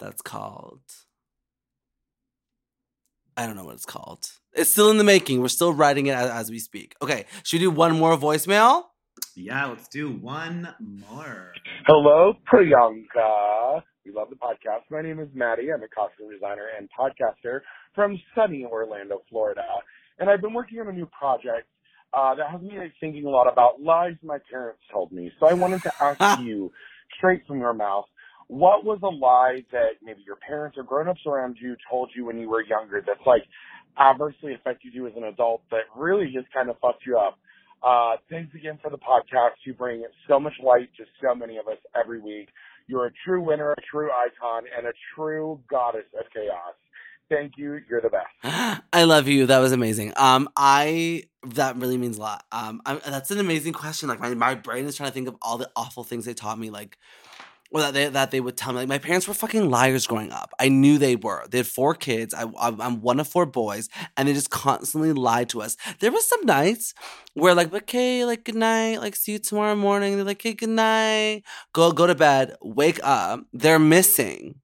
that's 0.01 0.23
called 0.23 0.81
I 3.37 3.47
don't 3.47 3.57
know 3.57 3.65
what 3.65 3.75
it's 3.75 3.87
called. 3.87 4.29
It's 4.53 4.71
still 4.71 4.91
in 4.91 4.99
the 4.99 5.05
making. 5.05 5.41
We're 5.41 5.49
still 5.49 5.73
writing 5.73 6.07
it 6.07 6.13
as, 6.15 6.31
as 6.31 6.51
we 6.51 6.59
speak. 6.59 6.95
Okay, 7.01 7.25
should 7.43 7.61
we 7.61 7.67
do 7.67 7.71
one 7.71 7.97
more 7.99 8.17
voicemail? 8.19 8.83
Yeah, 9.35 9.67
let's 9.67 9.89
do 9.89 10.11
one 10.11 10.75
more. 10.79 11.53
Hello, 11.87 12.35
Priyanka. 12.53 13.83
We 14.05 14.13
love 14.13 14.29
the 14.29 14.37
podcast. 14.37 14.83
My 14.91 15.01
name 15.01 15.21
is 15.21 15.29
Maddie. 15.33 15.73
I'm 15.73 15.83
a 15.83 15.89
costume 15.89 16.31
designer 16.31 16.67
and 16.77 16.89
podcaster 16.99 17.61
from 17.95 18.21
sunny 18.35 18.65
Orlando, 18.65 19.23
Florida. 19.31 19.65
And 20.19 20.29
I've 20.29 20.43
been 20.43 20.53
working 20.53 20.81
on 20.81 20.89
a 20.89 20.93
new 20.93 21.07
project 21.07 21.67
uh, 22.13 22.35
that 22.35 22.51
has 22.51 22.61
me 22.61 22.77
thinking 23.01 23.25
a 23.25 23.31
lot 23.31 23.51
about 23.51 23.81
lies 23.81 24.17
my 24.23 24.39
parents 24.51 24.81
told 24.93 25.13
me. 25.13 25.33
So 25.41 25.47
I 25.47 25.55
wanted 25.55 25.83
to 25.83 25.93
ask 26.01 26.41
you, 26.43 26.73
straight 27.17 27.47
from 27.47 27.59
your 27.61 27.73
mouth, 27.73 28.07
what 28.51 28.85
was 28.85 28.99
a 29.05 29.09
lie 29.09 29.65
that 29.71 30.03
maybe 30.03 30.23
your 30.27 30.35
parents 30.35 30.77
or 30.77 30.83
grown-ups 30.83 31.21
around 31.25 31.57
you 31.61 31.77
told 31.89 32.11
you 32.17 32.25
when 32.25 32.37
you 32.37 32.51
were 32.51 32.65
younger 32.65 33.01
that's 33.07 33.25
like 33.25 33.45
adversely 33.97 34.55
affected 34.55 34.93
you 34.93 35.07
as 35.07 35.13
an 35.17 35.23
adult 35.23 35.63
that 35.71 35.83
really 35.97 36.33
just 36.35 36.53
kind 36.53 36.69
of 36.69 36.77
fucked 36.81 37.07
you 37.07 37.17
up? 37.17 37.39
Uh, 37.81 38.17
thanks 38.29 38.53
again 38.57 38.77
for 38.83 38.91
the 38.91 38.99
podcast. 38.99 39.53
You 39.65 39.73
bring 39.73 40.03
so 40.29 40.41
much 40.41 40.55
light 40.61 40.89
to 40.97 41.05
so 41.23 41.33
many 41.33 41.59
of 41.59 41.69
us 41.69 41.79
every 41.95 42.21
week. 42.21 42.49
You're 42.89 43.07
a 43.07 43.13
true 43.25 43.41
winner, 43.41 43.71
a 43.71 43.81
true 43.89 44.11
icon, 44.11 44.65
and 44.77 44.85
a 44.89 44.93
true 45.15 45.61
goddess 45.71 46.07
of 46.19 46.27
chaos. 46.35 46.75
Thank 47.29 47.53
you. 47.57 47.79
You're 47.89 48.01
the 48.01 48.11
best. 48.11 48.83
I 48.93 49.05
love 49.05 49.29
you. 49.29 49.47
That 49.47 49.61
was 49.61 49.71
amazing. 49.71 50.13
Um, 50.17 50.49
I 50.57 51.23
that 51.47 51.77
really 51.77 51.99
means 51.99 52.19
a 52.19 52.21
lot. 52.21 52.45
Um, 52.51 52.83
i 52.85 52.97
that's 52.97 53.31
an 53.31 53.39
amazing 53.39 53.75
question. 53.75 54.09
Like 54.09 54.19
my 54.19 54.35
my 54.35 54.57
brain 54.57 54.87
is 54.87 54.97
trying 54.97 55.11
to 55.11 55.15
think 55.15 55.29
of 55.29 55.37
all 55.41 55.57
the 55.57 55.71
awful 55.77 56.03
things 56.03 56.25
they 56.25 56.35
taught 56.35 56.59
me. 56.59 56.71
Like 56.71 56.99
or 57.73 57.81
that 57.81 57.95
they 57.95 58.09
that 58.09 58.31
they 58.31 58.41
would 58.41 58.57
tell 58.57 58.73
me 58.73 58.81
like 58.81 58.89
my 58.89 58.99
parents 58.99 59.29
were 59.29 59.35
fucking 59.35 59.71
liars 59.71 60.07
growing 60.07 60.33
up. 60.33 60.53
I 60.59 60.69
knew 60.69 60.99
they 60.99 61.17
were. 61.17 61.47
They 61.49 61.59
had 61.59 61.67
four 61.67 61.95
kids. 61.95 62.35
I 62.35 62.47
I'm 62.59 63.01
one 63.01 63.21
of 63.21 63.29
four 63.29 63.47
boys, 63.47 63.89
and 64.17 64.29
they 64.29 64.33
just 64.33 64.51
constantly 64.51 65.13
lied 65.13 65.49
to 65.51 65.63
us. 65.63 65.77
There 66.01 66.13
was 66.13 66.27
some 66.27 66.45
nights 66.45 66.95
where 67.35 67.55
like 67.55 67.73
okay, 67.73 68.25
like 68.25 68.45
good 68.45 68.57
night, 68.57 68.99
like 69.01 69.17
see 69.17 69.33
you 69.33 69.39
tomorrow 69.39 69.77
morning. 69.77 70.17
They're 70.17 70.25
like, 70.25 70.43
hey, 70.43 70.55
good 70.55 70.69
night. 70.69 71.43
Go 71.73 71.93
go 71.93 72.07
to 72.07 72.15
bed. 72.15 72.57
Wake 72.61 73.01
up. 73.03 73.45
They're 73.53 73.79
missing. 73.79 74.57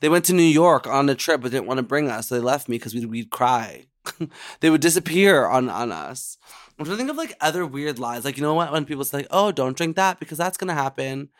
They 0.00 0.08
went 0.08 0.24
to 0.26 0.32
New 0.32 0.42
York 0.42 0.86
on 0.86 1.08
a 1.08 1.14
trip, 1.14 1.40
but 1.40 1.52
didn't 1.52 1.66
want 1.66 1.78
to 1.78 1.84
bring 1.84 2.10
us. 2.10 2.28
So 2.28 2.34
they 2.34 2.40
left 2.40 2.68
me 2.68 2.76
because 2.76 2.92
we'd, 2.92 3.06
we'd 3.06 3.30
cry. 3.30 3.86
they 4.60 4.70
would 4.70 4.80
disappear 4.80 5.46
on 5.46 5.68
on 5.68 5.92
us. 5.92 6.38
I'm 6.78 6.84
trying 6.84 6.96
to 6.96 6.98
think 6.98 7.10
of 7.10 7.16
like 7.16 7.36
other 7.40 7.64
weird 7.64 7.98
lies. 7.98 8.24
Like 8.24 8.36
you 8.36 8.42
know 8.42 8.54
what? 8.54 8.72
When 8.72 8.84
people 8.84 9.04
say, 9.04 9.26
"Oh, 9.30 9.52
don't 9.52 9.76
drink 9.76 9.94
that 9.96 10.18
because 10.18 10.38
that's 10.38 10.56
gonna 10.56 10.74
happen." 10.74 11.30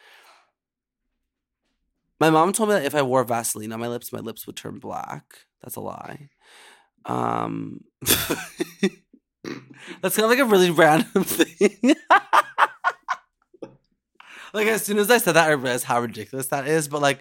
My 2.19 2.31
mom 2.31 2.53
told 2.53 2.71
me 2.71 2.77
that 2.77 2.85
if 2.85 2.95
I 2.95 3.03
wore 3.03 3.25
Vaseline 3.25 3.73
on 3.73 3.81
my 3.81 3.89
lips, 3.89 4.13
my 4.13 4.21
lips 4.21 4.47
would 4.47 4.57
turn 4.57 4.79
black. 4.79 5.41
That's 5.63 5.77
a 5.77 5.81
lie. 5.81 6.31
Um, 7.05 7.85
that's 10.01 10.17
kind 10.17 10.25
of 10.25 10.31
like 10.31 10.39
a 10.39 10.45
really 10.45 10.71
random 10.71 11.25
thing. 11.25 11.95
like 14.55 14.67
as 14.67 14.85
soon 14.85 14.99
as 14.99 15.11
I 15.11 15.19
said 15.19 15.33
that, 15.33 15.49
I 15.49 15.53
realized 15.53 15.85
how 15.85 16.01
ridiculous 16.01 16.47
that 16.49 16.67
is. 16.67 16.89
But 16.89 17.03
like, 17.03 17.21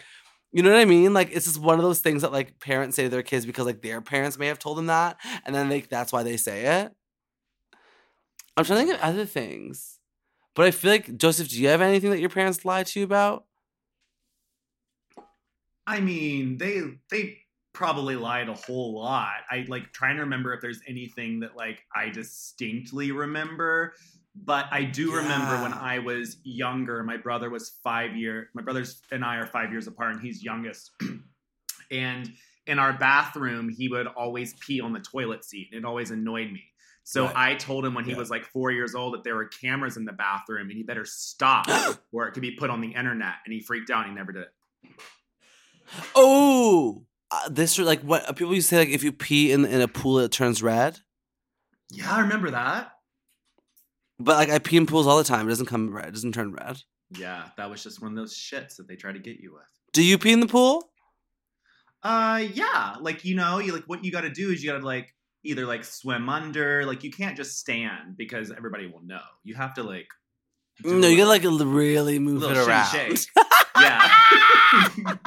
you 0.53 0.63
know 0.63 0.71
what 0.71 0.79
I 0.79 0.85
mean? 0.85 1.13
Like 1.13 1.29
it's 1.31 1.45
just 1.45 1.59
one 1.59 1.77
of 1.77 1.83
those 1.83 1.99
things 1.99 2.21
that 2.21 2.31
like 2.31 2.59
parents 2.59 2.95
say 2.95 3.03
to 3.03 3.09
their 3.09 3.23
kids 3.23 3.45
because 3.45 3.65
like 3.65 3.81
their 3.81 4.01
parents 4.01 4.37
may 4.37 4.47
have 4.47 4.59
told 4.59 4.77
them 4.77 4.87
that, 4.87 5.17
and 5.45 5.53
then 5.53 5.69
like 5.69 5.89
that's 5.89 6.13
why 6.13 6.23
they 6.23 6.37
say 6.37 6.81
it. 6.83 6.93
I'm 8.55 8.63
trying 8.63 8.79
to 8.79 8.85
think 8.85 8.97
of 8.97 9.03
other 9.03 9.25
things, 9.25 9.99
but 10.55 10.65
I 10.65 10.71
feel 10.71 10.91
like 10.91 11.17
Joseph, 11.17 11.49
do 11.49 11.61
you 11.61 11.67
have 11.67 11.81
anything 11.81 12.11
that 12.11 12.21
your 12.21 12.29
parents 12.29 12.63
lied 12.63 12.85
to 12.87 12.99
you 12.99 13.05
about? 13.05 13.43
I 15.87 15.99
mean, 15.99 16.57
they 16.57 16.81
they 17.09 17.37
probably 17.73 18.15
lied 18.15 18.49
a 18.49 18.53
whole 18.53 18.95
lot. 18.95 19.35
I 19.51 19.65
like 19.67 19.91
trying 19.91 20.15
to 20.15 20.23
remember 20.23 20.53
if 20.53 20.61
there's 20.61 20.81
anything 20.87 21.41
that 21.41 21.55
like 21.55 21.83
I 21.95 22.09
distinctly 22.09 23.11
remember. 23.11 23.93
But 24.35 24.65
I 24.71 24.83
do 24.83 25.11
yeah. 25.11 25.17
remember 25.17 25.61
when 25.61 25.73
I 25.73 25.99
was 25.99 26.37
younger, 26.43 27.03
my 27.03 27.17
brother 27.17 27.49
was 27.49 27.69
five 27.83 28.15
year. 28.15 28.49
My 28.53 28.61
brothers 28.61 29.01
and 29.11 29.23
I 29.23 29.37
are 29.37 29.45
five 29.45 29.71
years 29.71 29.87
apart, 29.87 30.13
and 30.13 30.21
he's 30.21 30.43
youngest. 30.43 30.91
and 31.91 32.29
in 32.67 32.79
our 32.79 32.93
bathroom, 32.93 33.69
he 33.69 33.87
would 33.87 34.07
always 34.07 34.53
pee 34.55 34.81
on 34.81 34.91
the 34.91 34.99
toilet 34.99 35.45
seat. 35.45 35.69
It 35.71 35.85
always 35.85 36.11
annoyed 36.11 36.51
me. 36.51 36.63
So 37.03 37.25
right. 37.25 37.51
I 37.51 37.55
told 37.55 37.85
him 37.85 37.93
when 37.93 38.03
he 38.03 38.11
yeah. 38.11 38.17
was 38.17 38.29
like 38.31 38.45
four 38.45 38.71
years 38.71 38.95
old 38.95 39.13
that 39.13 39.23
there 39.23 39.35
were 39.35 39.45
cameras 39.45 39.95
in 39.95 40.05
the 40.05 40.13
bathroom, 40.13 40.69
and 40.69 40.75
he 40.75 40.83
better 40.83 41.05
stop, 41.05 41.67
or 42.11 42.27
it 42.27 42.33
could 42.33 42.41
be 42.41 42.51
put 42.51 42.69
on 42.69 42.81
the 42.81 42.89
internet. 42.89 43.35
And 43.45 43.53
he 43.53 43.61
freaked 43.61 43.89
out. 43.89 44.05
and 44.05 44.09
He 44.09 44.15
never 44.15 44.31
did 44.31 44.43
it. 44.43 44.91
Oh, 46.15 47.05
uh, 47.31 47.49
this 47.49 47.77
like 47.79 48.01
what 48.01 48.35
people 48.35 48.53
used 48.53 48.69
to 48.69 48.75
say 48.75 48.79
like 48.79 48.89
if 48.89 49.03
you 49.03 49.11
pee 49.11 49.51
in 49.51 49.65
in 49.65 49.81
a 49.81 49.87
pool 49.87 50.19
it 50.19 50.31
turns 50.31 50.61
red. 50.61 50.99
Yeah, 51.91 52.13
I 52.13 52.21
remember 52.21 52.51
that. 52.51 52.91
But 54.19 54.37
like 54.37 54.49
I 54.49 54.59
pee 54.59 54.77
in 54.77 54.85
pools 54.85 55.07
all 55.07 55.17
the 55.17 55.23
time. 55.23 55.45
It 55.47 55.49
doesn't 55.49 55.65
come 55.65 55.93
red. 55.93 56.07
It 56.07 56.13
doesn't 56.13 56.33
turn 56.33 56.53
red. 56.53 56.81
Yeah, 57.11 57.45
that 57.57 57.69
was 57.69 57.83
just 57.83 58.01
one 58.01 58.11
of 58.11 58.17
those 58.17 58.35
shits 58.35 58.77
that 58.77 58.87
they 58.87 58.95
try 58.95 59.11
to 59.11 59.19
get 59.19 59.39
you 59.39 59.53
with. 59.53 59.63
Do 59.93 60.03
you 60.03 60.17
pee 60.17 60.33
in 60.33 60.39
the 60.39 60.47
pool? 60.47 60.89
Uh, 62.03 62.43
yeah. 62.53 62.95
Like 62.99 63.25
you 63.25 63.35
know, 63.35 63.59
you 63.59 63.73
like 63.73 63.85
what 63.87 64.03
you 64.03 64.11
got 64.11 64.21
to 64.21 64.29
do 64.29 64.51
is 64.51 64.63
you 64.63 64.71
got 64.71 64.79
to 64.79 64.85
like 64.85 65.13
either 65.43 65.65
like 65.65 65.83
swim 65.83 66.29
under. 66.29 66.85
Like 66.85 67.03
you 67.03 67.11
can't 67.11 67.35
just 67.35 67.57
stand 67.59 68.17
because 68.17 68.51
everybody 68.51 68.87
will 68.87 69.03
know. 69.03 69.21
You 69.43 69.55
have 69.55 69.73
to 69.75 69.83
like. 69.83 70.07
No, 70.83 71.07
you 71.07 71.17
gotta 71.17 71.29
like 71.29 71.43
really 71.43 72.19
move 72.19 72.43
it 72.43 72.57
around. 72.57 73.25
Yeah. 73.77 74.09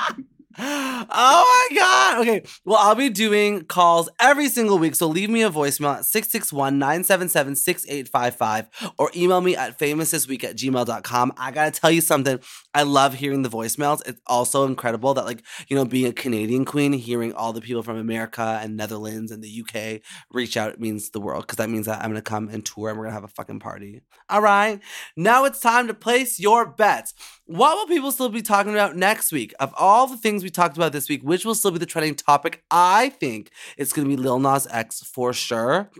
oh 0.58 1.68
my 1.70 1.76
god. 1.76 2.20
Okay. 2.20 2.42
Well, 2.64 2.78
I'll 2.78 2.94
be 2.94 3.08
doing 3.08 3.64
calls 3.64 4.08
every 4.20 4.48
single 4.48 4.78
week. 4.78 4.94
So 4.94 5.06
leave 5.06 5.30
me 5.30 5.42
a 5.42 5.50
voicemail 5.50 5.96
at 5.96 6.02
661-977-6855 6.02 8.92
or 8.98 9.10
email 9.16 9.40
me 9.40 9.56
at 9.56 9.78
famousthisweek 9.78 10.44
at 10.44 10.56
gmail.com. 10.56 11.32
I 11.36 11.50
gotta 11.50 11.70
tell 11.70 11.90
you 11.90 12.00
something. 12.00 12.40
I 12.74 12.82
love 12.82 13.14
hearing 13.14 13.42
the 13.42 13.48
voicemails. 13.48 14.02
It's 14.06 14.20
also 14.26 14.64
incredible 14.64 15.14
that 15.14 15.24
like, 15.24 15.42
you 15.68 15.76
know, 15.76 15.84
being 15.84 16.06
a 16.06 16.12
Canadian 16.12 16.64
queen, 16.64 16.92
hearing 16.92 17.32
all 17.32 17.52
the 17.52 17.60
people 17.60 17.82
from 17.82 17.96
America 17.96 18.58
and 18.62 18.76
Netherlands 18.76 19.30
and 19.30 19.42
the 19.42 19.62
UK 19.62 20.00
reach 20.30 20.56
out 20.56 20.80
means 20.80 21.10
the 21.10 21.20
world. 21.20 21.46
Cause 21.46 21.56
that 21.56 21.70
means 21.70 21.86
that 21.86 22.02
I'm 22.02 22.10
gonna 22.10 22.22
come 22.22 22.48
and 22.48 22.64
tour 22.64 22.90
and 22.90 22.98
we're 22.98 23.04
gonna 23.04 23.14
have 23.14 23.24
a 23.24 23.28
fucking 23.28 23.60
party. 23.60 24.02
All 24.28 24.42
right. 24.42 24.80
Now 25.16 25.44
it's 25.44 25.60
time 25.60 25.86
to 25.86 25.94
place 25.94 26.40
your 26.40 26.66
bets. 26.66 27.14
What 27.48 27.76
will 27.76 27.86
people 27.86 28.12
still 28.12 28.28
be 28.28 28.42
talking 28.42 28.72
about 28.72 28.94
next 28.94 29.32
week? 29.32 29.54
Of 29.58 29.72
all 29.78 30.06
the 30.06 30.18
things 30.18 30.44
we 30.44 30.50
talked 30.50 30.76
about 30.76 30.92
this 30.92 31.08
week, 31.08 31.22
which 31.22 31.46
will 31.46 31.54
still 31.54 31.70
be 31.70 31.78
the 31.78 31.86
trending 31.86 32.14
topic? 32.14 32.62
I 32.70 33.08
think 33.08 33.50
it's 33.78 33.90
going 33.90 34.06
to 34.06 34.14
be 34.14 34.22
Lil 34.22 34.38
Nas 34.38 34.66
X 34.70 35.00
for 35.00 35.32
sure. 35.32 35.90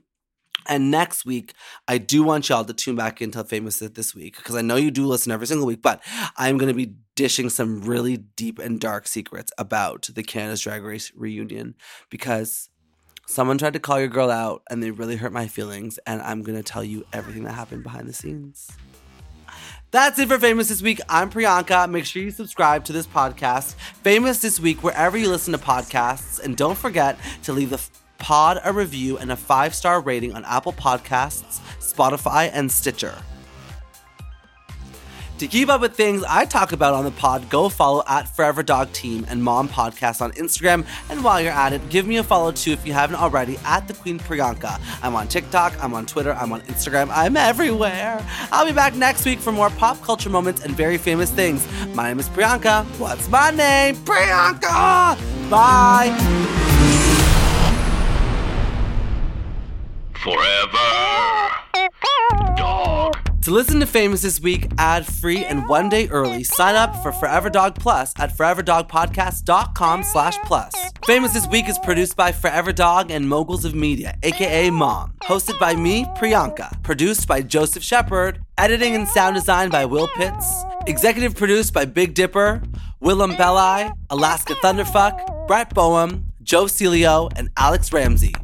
And 0.66 0.90
next 0.90 1.24
week, 1.24 1.54
I 1.88 1.96
do 1.96 2.22
want 2.22 2.50
y'all 2.50 2.66
to 2.66 2.74
tune 2.74 2.96
back 2.96 3.22
into 3.22 3.42
Famous 3.44 3.80
It 3.80 3.94
this 3.94 4.14
week 4.14 4.36
because 4.36 4.56
I 4.56 4.60
know 4.60 4.76
you 4.76 4.90
do 4.90 5.06
listen 5.06 5.32
every 5.32 5.46
single 5.46 5.66
week, 5.66 5.80
but 5.80 6.02
I'm 6.36 6.58
going 6.58 6.68
to 6.68 6.76
be 6.76 6.96
dishing 7.14 7.48
some 7.48 7.80
really 7.80 8.18
deep 8.18 8.58
and 8.58 8.78
dark 8.78 9.08
secrets 9.08 9.50
about 9.56 10.10
the 10.12 10.22
Canada's 10.22 10.60
Drag 10.60 10.82
Race 10.82 11.10
reunion 11.16 11.76
because 12.10 12.68
someone 13.26 13.56
tried 13.56 13.72
to 13.72 13.80
call 13.80 13.98
your 13.98 14.08
girl 14.08 14.30
out 14.30 14.64
and 14.68 14.82
they 14.82 14.90
really 14.90 15.16
hurt 15.16 15.32
my 15.32 15.46
feelings. 15.46 15.98
And 16.06 16.20
I'm 16.20 16.42
going 16.42 16.58
to 16.58 16.62
tell 16.62 16.84
you 16.84 17.06
everything 17.14 17.44
that 17.44 17.54
happened 17.54 17.84
behind 17.84 18.06
the 18.06 18.12
scenes. 18.12 18.70
That's 19.90 20.18
it 20.18 20.28
for 20.28 20.38
Famous 20.38 20.68
This 20.68 20.82
Week. 20.82 21.00
I'm 21.08 21.30
Priyanka. 21.30 21.88
Make 21.88 22.04
sure 22.04 22.22
you 22.22 22.30
subscribe 22.30 22.84
to 22.84 22.92
this 22.92 23.06
podcast, 23.06 23.72
Famous 24.02 24.42
This 24.42 24.60
Week, 24.60 24.82
wherever 24.82 25.16
you 25.16 25.30
listen 25.30 25.52
to 25.52 25.58
podcasts. 25.58 26.38
And 26.38 26.54
don't 26.58 26.76
forget 26.76 27.18
to 27.44 27.54
leave 27.54 27.70
the 27.70 27.80
pod 28.18 28.60
a 28.64 28.72
review 28.72 29.16
and 29.16 29.32
a 29.32 29.36
five 29.36 29.74
star 29.74 30.02
rating 30.02 30.34
on 30.34 30.44
Apple 30.44 30.74
Podcasts, 30.74 31.60
Spotify, 31.80 32.50
and 32.52 32.70
Stitcher. 32.70 33.14
To 35.38 35.46
keep 35.46 35.68
up 35.68 35.80
with 35.80 35.94
things 35.94 36.24
I 36.28 36.44
talk 36.46 36.72
about 36.72 36.94
on 36.94 37.04
the 37.04 37.12
pod, 37.12 37.48
go 37.48 37.68
follow 37.68 38.02
at 38.08 38.28
Forever 38.28 38.64
Dog 38.64 38.90
Team 38.92 39.24
and 39.28 39.40
Mom 39.42 39.68
Podcast 39.68 40.20
on 40.20 40.32
Instagram. 40.32 40.84
And 41.08 41.22
while 41.22 41.40
you're 41.40 41.52
at 41.52 41.72
it, 41.72 41.88
give 41.90 42.08
me 42.08 42.16
a 42.16 42.24
follow 42.24 42.50
too 42.50 42.72
if 42.72 42.84
you 42.84 42.92
haven't 42.92 43.14
already 43.14 43.56
at 43.64 43.86
the 43.86 43.94
Queen 43.94 44.18
Priyanka. 44.18 44.80
I'm 45.00 45.14
on 45.14 45.28
TikTok, 45.28 45.74
I'm 45.80 45.94
on 45.94 46.06
Twitter, 46.06 46.32
I'm 46.32 46.52
on 46.52 46.62
Instagram, 46.62 47.08
I'm 47.12 47.36
everywhere. 47.36 48.20
I'll 48.50 48.66
be 48.66 48.72
back 48.72 48.96
next 48.96 49.24
week 49.24 49.38
for 49.38 49.52
more 49.52 49.70
pop 49.70 50.02
culture 50.02 50.28
moments 50.28 50.64
and 50.64 50.76
very 50.76 50.98
famous 50.98 51.30
things. 51.30 51.64
My 51.94 52.08
name 52.08 52.18
is 52.18 52.28
Priyanka. 52.30 52.84
What's 52.98 53.28
my 53.28 53.52
name? 53.52 53.94
Priyanka! 53.94 55.16
Bye! 55.48 56.10
Forever. 60.14 60.78
Dog. 62.56 63.17
To 63.48 63.54
listen 63.54 63.80
to 63.80 63.86
Famous 63.86 64.20
this 64.20 64.42
week, 64.42 64.70
ad 64.76 65.06
free 65.06 65.42
and 65.42 65.66
one 65.70 65.88
day 65.88 66.06
early, 66.10 66.44
sign 66.44 66.74
up 66.74 66.94
for 67.02 67.12
Forever 67.12 67.48
Dog 67.48 67.76
Plus 67.76 68.12
at 68.18 68.36
foreverdogpodcast.com 68.36 70.02
slash 70.02 70.36
plus. 70.44 70.74
Famous 71.06 71.32
this 71.32 71.46
week 71.46 71.66
is 71.66 71.78
produced 71.78 72.14
by 72.14 72.30
Forever 72.30 72.72
Dog 72.72 73.10
and 73.10 73.26
Moguls 73.26 73.64
of 73.64 73.74
Media, 73.74 74.14
aka 74.22 74.68
Mom. 74.68 75.14
Hosted 75.22 75.58
by 75.58 75.74
me, 75.74 76.04
Priyanka. 76.18 76.82
Produced 76.82 77.26
by 77.26 77.40
Joseph 77.40 77.82
Shepard. 77.82 78.38
Editing 78.58 78.94
and 78.94 79.08
sound 79.08 79.34
design 79.34 79.70
by 79.70 79.86
Will 79.86 80.08
Pitts. 80.08 80.64
Executive 80.86 81.34
produced 81.34 81.72
by 81.72 81.86
Big 81.86 82.12
Dipper, 82.12 82.60
Willam 83.02 83.34
Belli, 83.38 83.90
Alaska 84.10 84.56
Thunderfuck, 84.56 85.46
Brett 85.46 85.72
Boehm, 85.72 86.26
Joe 86.42 86.64
Celio, 86.64 87.32
and 87.34 87.48
Alex 87.56 87.94
Ramsey. 87.94 88.34